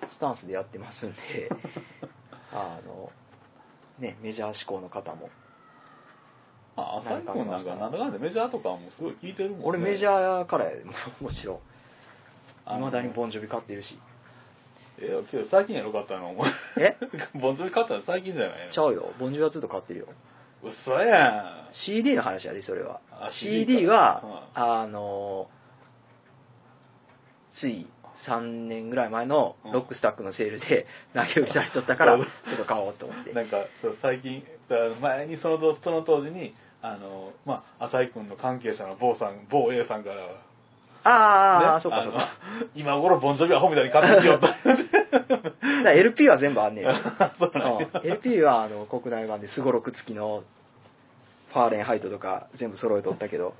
[0.08, 1.16] スタンスでやってますんで
[2.52, 3.10] あの
[3.98, 5.30] ねメジャー志向の方も
[6.80, 9.64] あ浅井君なんかなんだかんだメジャーとかもすごい聞いてるもんね。
[9.66, 12.76] 俺メジャーからやでも もちろん。
[12.76, 13.98] いまだにボンジョビ買ってるし。
[14.98, 16.30] えけど最近やろかったの？
[16.30, 16.96] お前え？
[17.38, 18.02] ボンジョビ買ったの？
[18.02, 18.72] 最近じゃないの？
[18.72, 19.12] ちゃうよ。
[19.18, 20.06] ボンジョビはずっと買ってるよ。
[20.62, 23.00] 嘘や CD の話やでそれは。
[23.10, 23.92] あ CD CD か。
[23.94, 24.48] は、
[24.82, 25.48] あの
[27.52, 27.86] つい
[28.26, 32.22] 3年ぐらい前のロックスタックのセールで 投げ売りされとったからうん。
[32.22, 33.32] ちょっと買おうと思って。
[33.32, 34.46] んなんかそう最近
[35.00, 40.16] 前にそのとその当時にあのまあ浅井君の関係者の某さん某 A さんから
[41.02, 42.18] ああ、ねそっかそっか。
[42.18, 44.48] あの今頃ボンジョビアホみたいに買ってきようと。
[45.88, 46.94] LP は全部あんねんよ、
[47.40, 47.88] そうなんや。
[47.92, 48.06] うん。
[48.06, 50.44] LP はあの国内版ですごろく付きの
[51.52, 53.54] ファーレンハイトとか全部揃えとったけど。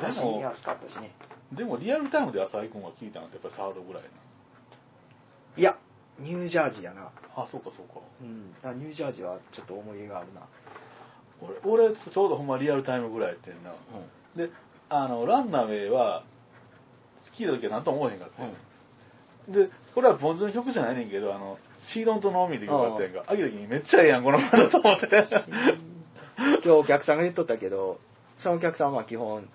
[0.00, 1.10] でも安かったしね。
[1.52, 4.02] でもリアルタイムで浅井君が聞いたのってやっぱりサードぐらい
[5.56, 5.76] いや
[6.18, 7.02] ニュージャージーやな。
[7.02, 8.00] なあそうかそうか。
[8.20, 8.78] うん。
[8.78, 10.42] ニュージャージーはちょっと思い入れがあるな
[11.64, 13.72] 俺俺ちょうどほんまリアルタイムぐらいやってんな。
[14.36, 14.50] で
[14.88, 16.22] あの Runaway は
[17.24, 18.50] 好きだ時は何とも思えへんかったよ、
[19.66, 23.24] でこれはボンジョの曲じゃないねんけどあの She Don't Know Me って曲があったやんか。
[23.26, 25.06] あげた時にめっちゃええやんこのバンドと思って。
[25.06, 27.98] 今日お客さんが言っとったけど
[28.38, 29.48] そのお客さんは基本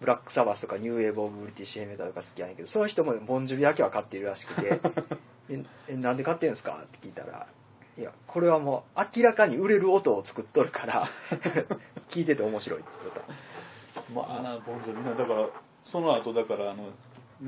[0.00, 4.80] ブラックサバスとか New Wave of British ヘメタとか好きやねんけどその人もボンジョビだけは買ってるらしくて
[5.50, 6.82] ええなんで買ってんすか？
[6.84, 7.46] って聞いたら
[7.98, 11.08] いやこれはもう明らかに売れる音を作っとるから
[12.10, 13.20] 聞いてて面白いって言って
[14.14, 15.48] まあなボンジョビなだから
[15.84, 16.90] その後だからあの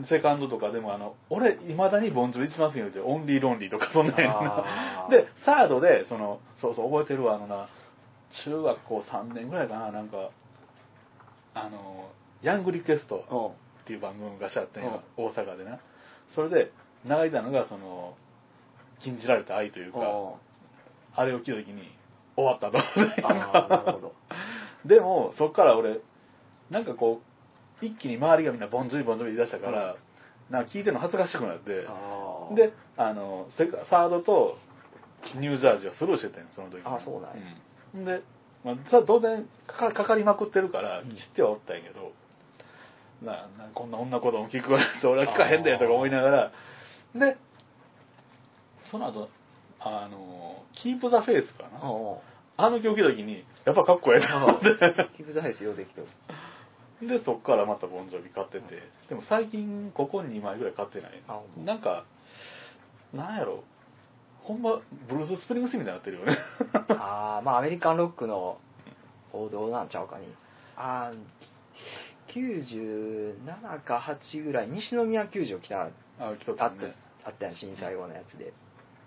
[0.04, 4.34] セカンドとかでもあの俺いまだにボンジョビ一番好きなのってオンリーロンリーとかそんなんやな。
[4.34, 5.10] あー。
[5.10, 7.68] でサードでそのそうそう覚えてるわあのな
[8.44, 10.30] 中学校3年ぐらいかななんか
[11.54, 12.10] あの
[12.42, 15.78] ヤングリクエストっていう番組が昔あったんよ、大阪でな。
[16.34, 16.72] それで
[17.04, 18.14] 流れたのがその
[19.02, 19.98] 禁じられた愛というか
[21.14, 21.82] あれを聞いた時に
[22.36, 22.78] 終わったと。
[22.78, 24.14] ああなるほど。
[24.84, 26.00] でもそっから俺
[26.70, 27.20] なんかこ
[27.82, 29.96] う一気に周りがみんなボンジョビボンジョビ言い出したから、
[30.50, 31.86] なんか聞いてるの恥ずかしくなって
[32.54, 34.58] であのセカサードと
[35.36, 36.82] ニュージャージーはスルーしてたんよその時に。
[36.84, 37.36] あそうなんや。
[37.94, 38.04] うん。
[38.04, 38.22] で、
[38.64, 41.10] まあ、さ当然かかりまくってるからうん。
[41.10, 42.12] 知ってはおったんやけど、
[43.22, 46.52] ななこんな女子供聞くわって俺は聞かへんでとか思いながら
[47.14, 47.36] で
[48.90, 49.28] その後
[49.78, 51.80] あの「キープ・ザ・フェイス」かな。
[52.56, 54.66] あの曲聞いた時にやっぱかっこええなと思って
[55.16, 56.02] Keep the Faith ようできて
[57.00, 58.82] るでそっからまたボンジョビ買ってて。
[59.08, 61.22] でも最近ここ2枚ぐらい買ってない。
[61.64, 62.04] なんか
[63.14, 63.64] なんやろ。
[64.42, 66.36] ほんまブルース・スプリングスティーンみたいになってるよね。
[66.98, 68.58] ああまあアメリカンロックの
[69.32, 70.26] 王道なんちゃうかに。
[70.76, 71.14] ああ
[72.28, 74.68] 97か8ぐらい。
[74.68, 75.88] 西宮球場来た
[76.18, 78.52] あ来とっあったたねあったやん震災後のやつで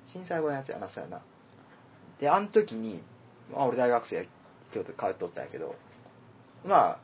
[0.07, 1.21] 震災後のやつやなそうやな。
[2.19, 3.01] であの時に、
[3.51, 4.27] まあ、俺大学生
[4.71, 5.75] 京都通っとったんやけど
[6.65, 6.99] まあ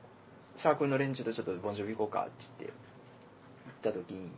[0.57, 2.73] サークルの連中とちょっとボンジョビ行こうかって言って
[3.83, 4.31] 行った時に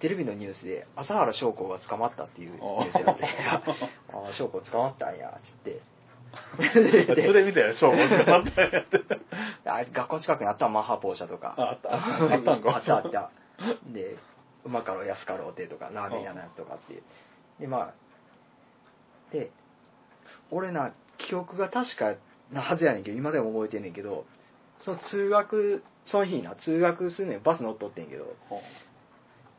[0.00, 3.24] テレビのニュースで朝原将校が捕まったっていうニュースやって
[4.12, 5.80] ああ 将校捕まったんやっつって。
[6.72, 9.00] それみたいな勝負があったんやって。
[9.66, 11.54] あ学校近くにあったマッハポーシャとか。
[11.58, 12.76] ああったあったんか。
[12.76, 13.30] あったあった。
[13.92, 14.16] で
[14.64, 17.02] うまかろう安かろうてとかラーメン屋のやつとかって
[17.60, 17.94] でまあ
[19.32, 19.50] で
[20.50, 22.14] 俺な記憶が確か
[22.52, 24.24] なはずやねんけど今でも覚えてんねんけど
[24.80, 28.36] その通学その日な通学するねんバス乗っとってんけど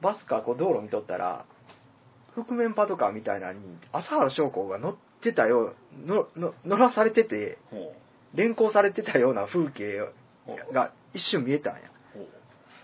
[0.01, 1.45] バスかこう道路見とったら
[2.35, 3.59] 覆面パトカーみたいなのに
[3.91, 5.73] 朝原将校が乗ってたよ
[6.03, 7.93] うのの乗らされててほ
[8.33, 9.99] 連行されてたような風景
[10.73, 11.81] が一瞬見えたんや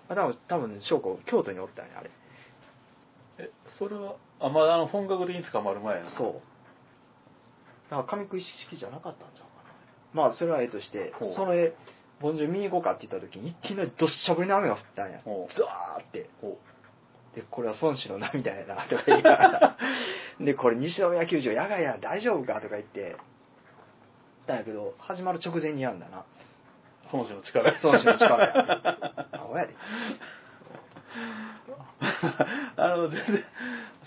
[0.10, 2.10] あ多分多分将校京都におったんやあれ。
[3.38, 6.10] えそれはあまだあの本格的に捕まる前やな。
[6.10, 6.34] そう。
[7.92, 9.74] だから上食い式じゃなかったんちゃうかな。
[10.14, 11.34] まあそれはええとしてほう。
[11.34, 11.74] それ
[12.20, 15.22] ボンジョビ見に行こうかって言った時にいきなりどっしゃ降りの雨が降ったんや。
[15.24, 15.54] ほう。
[15.54, 16.30] ザーって。
[16.42, 16.58] ほ
[17.36, 19.78] でこれは孫子の涙やなとか言いながら。
[20.42, 23.18] でこれ西宮球場野外や大丈夫かとか言って
[24.48, 26.20] たんやけど始まる直前にやんだな。
[26.20, 26.24] う
[27.12, 27.74] 孫子の力。
[27.84, 28.46] 孫子の力。
[28.46, 29.74] や アホやで。
[32.78, 33.44] あの全然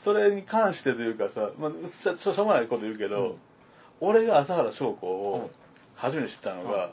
[0.05, 3.39] それに関してというかさ、まあ、しょしょうもないこと言うけど、うん。
[4.01, 5.43] 俺が朝原将子うん。
[5.45, 5.51] を
[5.95, 6.91] 初めて知ったのが、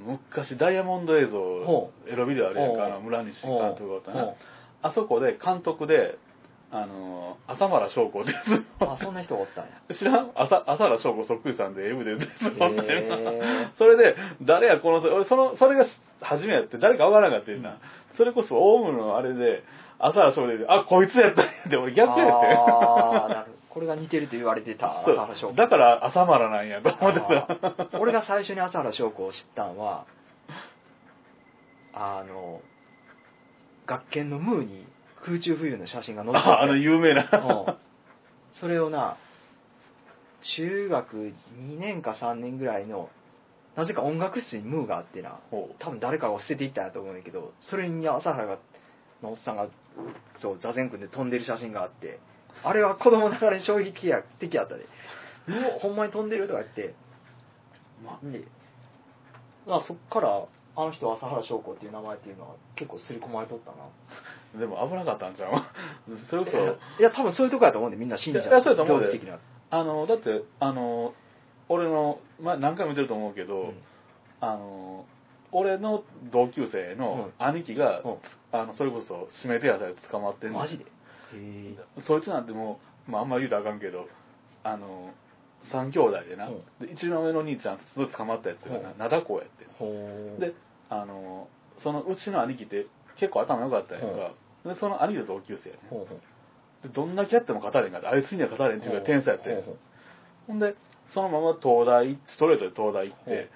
[0.00, 4.22] 昔ダイヤモンド映像ほエロビデオあるやんか村西監督がおったな。
[4.22, 4.36] ほ
[4.82, 6.18] あそこで監督で
[6.72, 8.36] あの朝原将子です。
[8.54, 9.70] うあそんな人がおったんや。
[9.94, 10.30] 知らん？
[10.36, 13.70] 朝朝原将子そっくりさんで M で出てたんだよへー。
[13.78, 15.12] それで誰やこの人？
[15.14, 15.84] 俺そのそれが
[16.20, 17.78] 初めやって誰かわからなかったよな、
[18.14, 19.64] それこそオウムのあれで
[19.98, 22.46] 朝原将子であこいつやったんやって俺逆やって。
[22.56, 23.52] あーなる。
[23.68, 25.14] これが似てると言われてた そう。
[25.14, 25.54] 朝原将子。
[25.54, 27.98] だから朝原なんやと思ってあたー。
[27.98, 30.04] 俺が最初に朝原将子を知ったんは
[31.92, 32.60] あの
[33.86, 34.86] 学研のムーに
[35.24, 36.48] 空中浮遊の写真が載ってて。
[36.48, 37.22] ああの有名な。
[37.32, 37.74] うん。
[38.52, 39.16] それをな
[40.40, 43.10] 中学2年か3年ぐらいの
[43.76, 45.38] なぜか音楽室にムーがあってな。
[45.50, 48.58] ほ多分誰かが捨てていったんやと思うんだけどそれに朝原が
[49.22, 49.68] のおっさんが
[50.38, 52.18] そう座禅組んで飛んでる写真があって
[52.64, 54.86] あれは子供ながらに衝撃的や的やったで
[55.48, 56.94] 「うおほんまに飛んでる?」とか言って。
[58.04, 58.44] まで、
[59.66, 60.42] まあ、そっから
[60.76, 63.76] あの人朝原翔子っていう名前っていうのは結構刷り込まれとったな。
[63.82, 63.88] あ
[64.58, 66.18] でも危なかったんちゃう？
[66.28, 69.20] それこそいや多分そういうとこやと思うんでみんな信者いやそうやと思うで。
[69.70, 71.14] あのだってあの
[71.68, 73.74] 俺の、まあ、何回も見てると思うけど、うん。
[74.40, 75.06] あの
[75.52, 78.16] 俺の同級生の兄貴が、うん。
[78.52, 80.84] あのそれこそ指名手当で捕まってんのマジで？
[82.00, 84.08] そいつなんてもう、まあ、あんまり言うとあかんけど
[84.64, 85.12] あの
[85.70, 86.86] 3兄弟でな、うん。
[86.86, 88.98] で一番上の兄ちゃんずつ捕まったやつがなうん。
[88.98, 90.54] 灘子やってで
[90.88, 91.48] あの
[91.78, 92.86] そのうちの兄貴って
[93.20, 94.32] 結構頭良かったんやんか、
[94.64, 96.06] でその兄と同級生やね
[96.82, 99.62] でどんだけやっても勝たれんかってあいつには勝たれんっていうぐらい天才やってん。
[100.46, 100.74] ほんで
[101.12, 103.50] そのまま東大ストレートで東大行って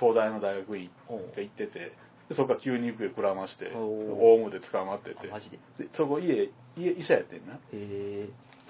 [0.00, 1.92] 東大の大学院って行ってて
[2.28, 5.28] でそこから急に行方くらましてオウムで捕まってて。
[5.28, 5.58] あマジで？
[5.84, 7.54] でそこ家家医者やってんな。
[7.54, 8.28] へえ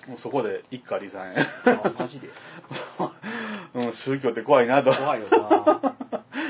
[0.09, 2.29] もうそこで一家離散やあマジで？
[3.75, 4.93] うん宗教って怖いなと。
[4.93, 5.39] 怖いよな。
[5.79, 5.97] だか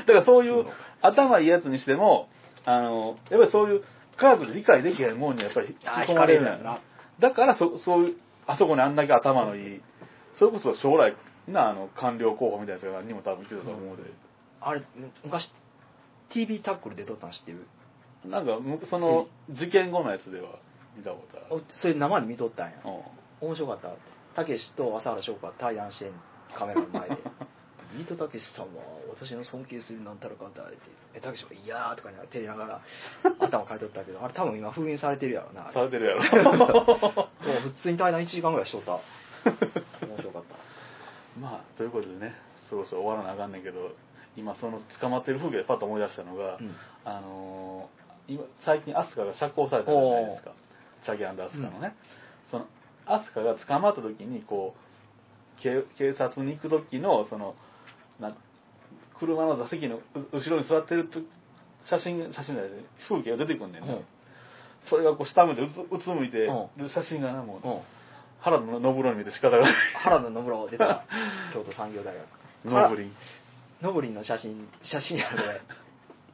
[0.07, 0.65] らそういう。
[1.05, 2.29] 頭いいやつにしても
[2.65, 3.83] あのやっぱりそういう
[4.17, 6.79] 科学で理解できへんもんにやっぱり引きあ込まれるやな。
[7.19, 8.15] だからそそういう
[8.47, 9.81] あそこにあんだけ頭のいい
[10.33, 11.15] それこそ将来
[11.47, 14.03] なあの官僚候補みたいなやつが何人も多分言ってたと思うで、
[14.61, 14.81] あれ
[15.23, 15.51] 昔
[16.29, 17.67] TV タックルで撮ったの知ってる？
[18.25, 20.59] なんかむその事件後のやつでは
[20.95, 21.55] 見たことある。
[21.55, 22.73] おそれ生で見とったんや。
[22.85, 23.47] うん。
[23.47, 23.89] 面白かった。
[24.35, 26.11] たけしと朝原翔子が対談してん
[26.57, 27.17] カメラの前で
[27.93, 30.77] 「ビートたけしさんは私の尊敬するなんたらかんたら」って
[31.13, 32.81] 「えたけしがいやー」とかに照れながら
[33.39, 36.53] 頭かいとったけどあれ多分今封印されてるやろなされてるやろ。
[36.53, 38.91] もう普通に対談1時間ぐらいしとった。
[40.05, 40.55] 面白かった。
[41.39, 42.35] まあということでね
[42.69, 43.91] そろそろ終わらなあかんねんけど
[44.35, 46.75] 今その捕まってる風景でパッと思い出したのが、うん。
[47.05, 50.53] あのー今最近アスカが釈放されたじゃないですか。
[51.03, 51.93] チャギアンドアスカのね、
[52.49, 52.67] その
[53.05, 57.53] アスカが捕まった時にこう警警察に行く時のそのな
[59.25, 60.01] 車の座席のう
[60.33, 61.19] 後ろに座ってると
[61.85, 62.71] 写真写真じゃない
[63.07, 64.01] 風景が出てくんねんな、うん。
[64.89, 67.79] それがこう下向いてうつうつむいてうる写真がなもう、うん。
[68.41, 69.61] 原田の信郎に見て仕方が。
[69.61, 71.05] ない原田信郎出た。
[71.53, 72.25] 京都産業大学。
[72.65, 73.15] ノブリン
[73.81, 75.37] ノブリンの写真写真やこ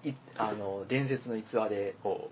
[0.03, 0.15] れい。
[0.37, 1.95] あの伝説の逸話で。
[2.03, 2.29] こ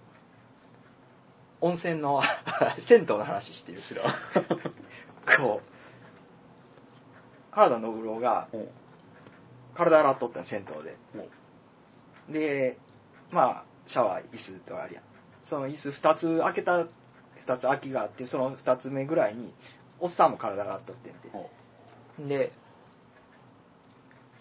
[1.60, 2.22] 温泉の
[2.88, 3.80] 銭湯の話してる。
[3.80, 4.14] う知らん。
[5.38, 5.78] こう。
[7.52, 8.70] 原田信郎がうん
[9.78, 10.98] 体洗っとったの銭湯で。
[12.28, 12.34] うん。
[12.34, 12.78] で
[13.32, 15.02] まあシャワー椅子とかあるや。
[15.02, 15.04] ん
[15.44, 16.88] その椅子2つ開けた2
[17.58, 19.54] つ空きがあってその2つ目ぐらいに
[20.00, 21.30] おっさんも体が洗っとってんて。
[22.20, 22.28] うん。
[22.28, 22.52] で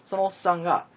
[0.05, 0.87] そのおっさんが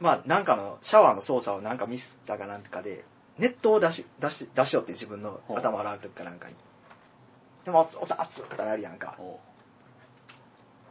[0.00, 3.04] まあなんかのシャワーの操作をなんかミスったかなんかで
[3.38, 6.54] 熱湯を出し出し出しよって自分の頭洗う時かなんかに。
[7.64, 9.16] でもおっさん熱っとかやるやんか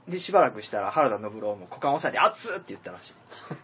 [0.08, 3.14] でしばらくしたら原田信郎も股間押さえて熱っって言ったらしい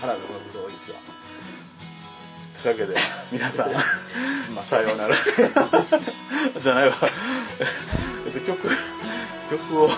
[0.00, 0.98] 原田の同率は
[2.62, 2.98] というわけで、
[3.30, 3.70] 皆さん、
[4.54, 5.14] まあさようなら。
[6.60, 6.96] じゃないわ。
[8.26, 8.68] えっと、曲、
[9.50, 9.90] 曲を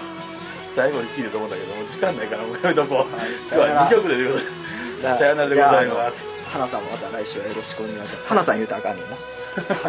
[0.74, 3.16] 最後に聴いると思うんだけど、もう時間ないからもうやめとこう。
[3.16, 5.18] はい今日は2曲でということで。
[5.18, 6.38] さようならでございます。
[6.48, 9.16] 花さんもまた来週はよろしくお願いします花さん言うたらあかんねんな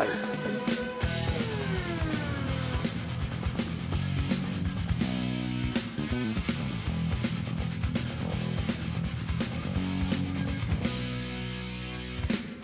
[0.02, 0.79] はい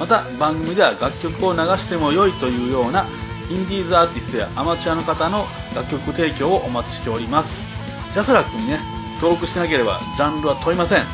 [0.00, 3.06] また番組では楽曲を流しても良いというような
[3.48, 7.75] インディーズアーティストやアマチュアの方の楽曲提供をお待ちしております
[8.16, 8.80] ジャスラックにね
[9.20, 11.04] 登録してなければジャンルは問いません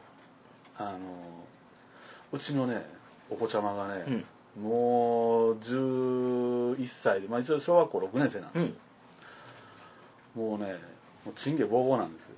[0.78, 0.98] あの、
[2.32, 2.97] うちのね、
[3.30, 4.26] お子ちゃまがね、うん
[4.64, 8.76] もう11歳で、まあ一応小学校6年生なんでうんすよ。
[10.36, 10.74] もうね、
[11.26, 12.36] もうチンゲボーボーなんですよ。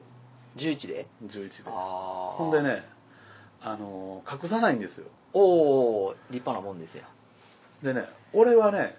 [0.57, 1.69] 11で？11で。
[1.69, 2.83] ほんでね、
[3.61, 5.05] あの、隠さないんですよ。
[5.33, 7.03] おお立派なもんですよ
[7.83, 8.97] でね、俺はね、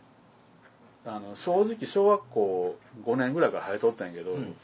[1.05, 4.57] あの正直小学校5年ぐらいから生えとったんやけど、うん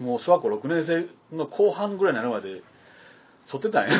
[0.00, 0.86] もう小学校6年
[1.32, 2.62] 生の後半ぐらいになるまで
[3.50, 3.98] 剃ってたんや。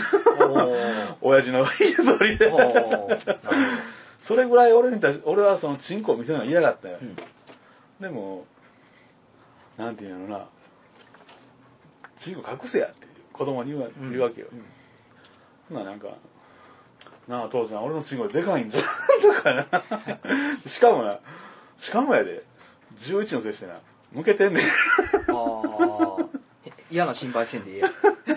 [1.20, 2.52] 親父の家ぞりで。
[4.22, 7.16] それぐらい俺に対し俺はそのチンコを見せるのが嫌だったよ、うん。
[8.00, 8.46] でも
[9.76, 10.46] なんていうのな。
[12.20, 14.10] チンコ隠せやって子供に言う,、うん。
[14.10, 14.64] 言うわけよ、うん。
[15.76, 16.08] ほななんか
[17.26, 18.84] 「なあ父ちゃん俺のチンコでかいんじゃん」
[19.22, 19.66] とかな。
[20.66, 21.18] しかもな
[21.78, 22.44] しかもやで。
[22.98, 23.80] 11の手してな。
[24.12, 24.64] 向けてんねん。
[24.64, 24.68] あ
[25.32, 26.16] あ
[26.90, 27.88] 嫌な心配せんでいいや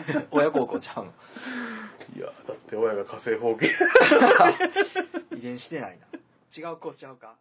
[0.31, 1.13] 親孝行ちゃうの？
[2.15, 3.69] いやだって親が火星放棄
[5.37, 6.07] 遺伝してないな。
[6.55, 7.35] 違う子ちゃうか？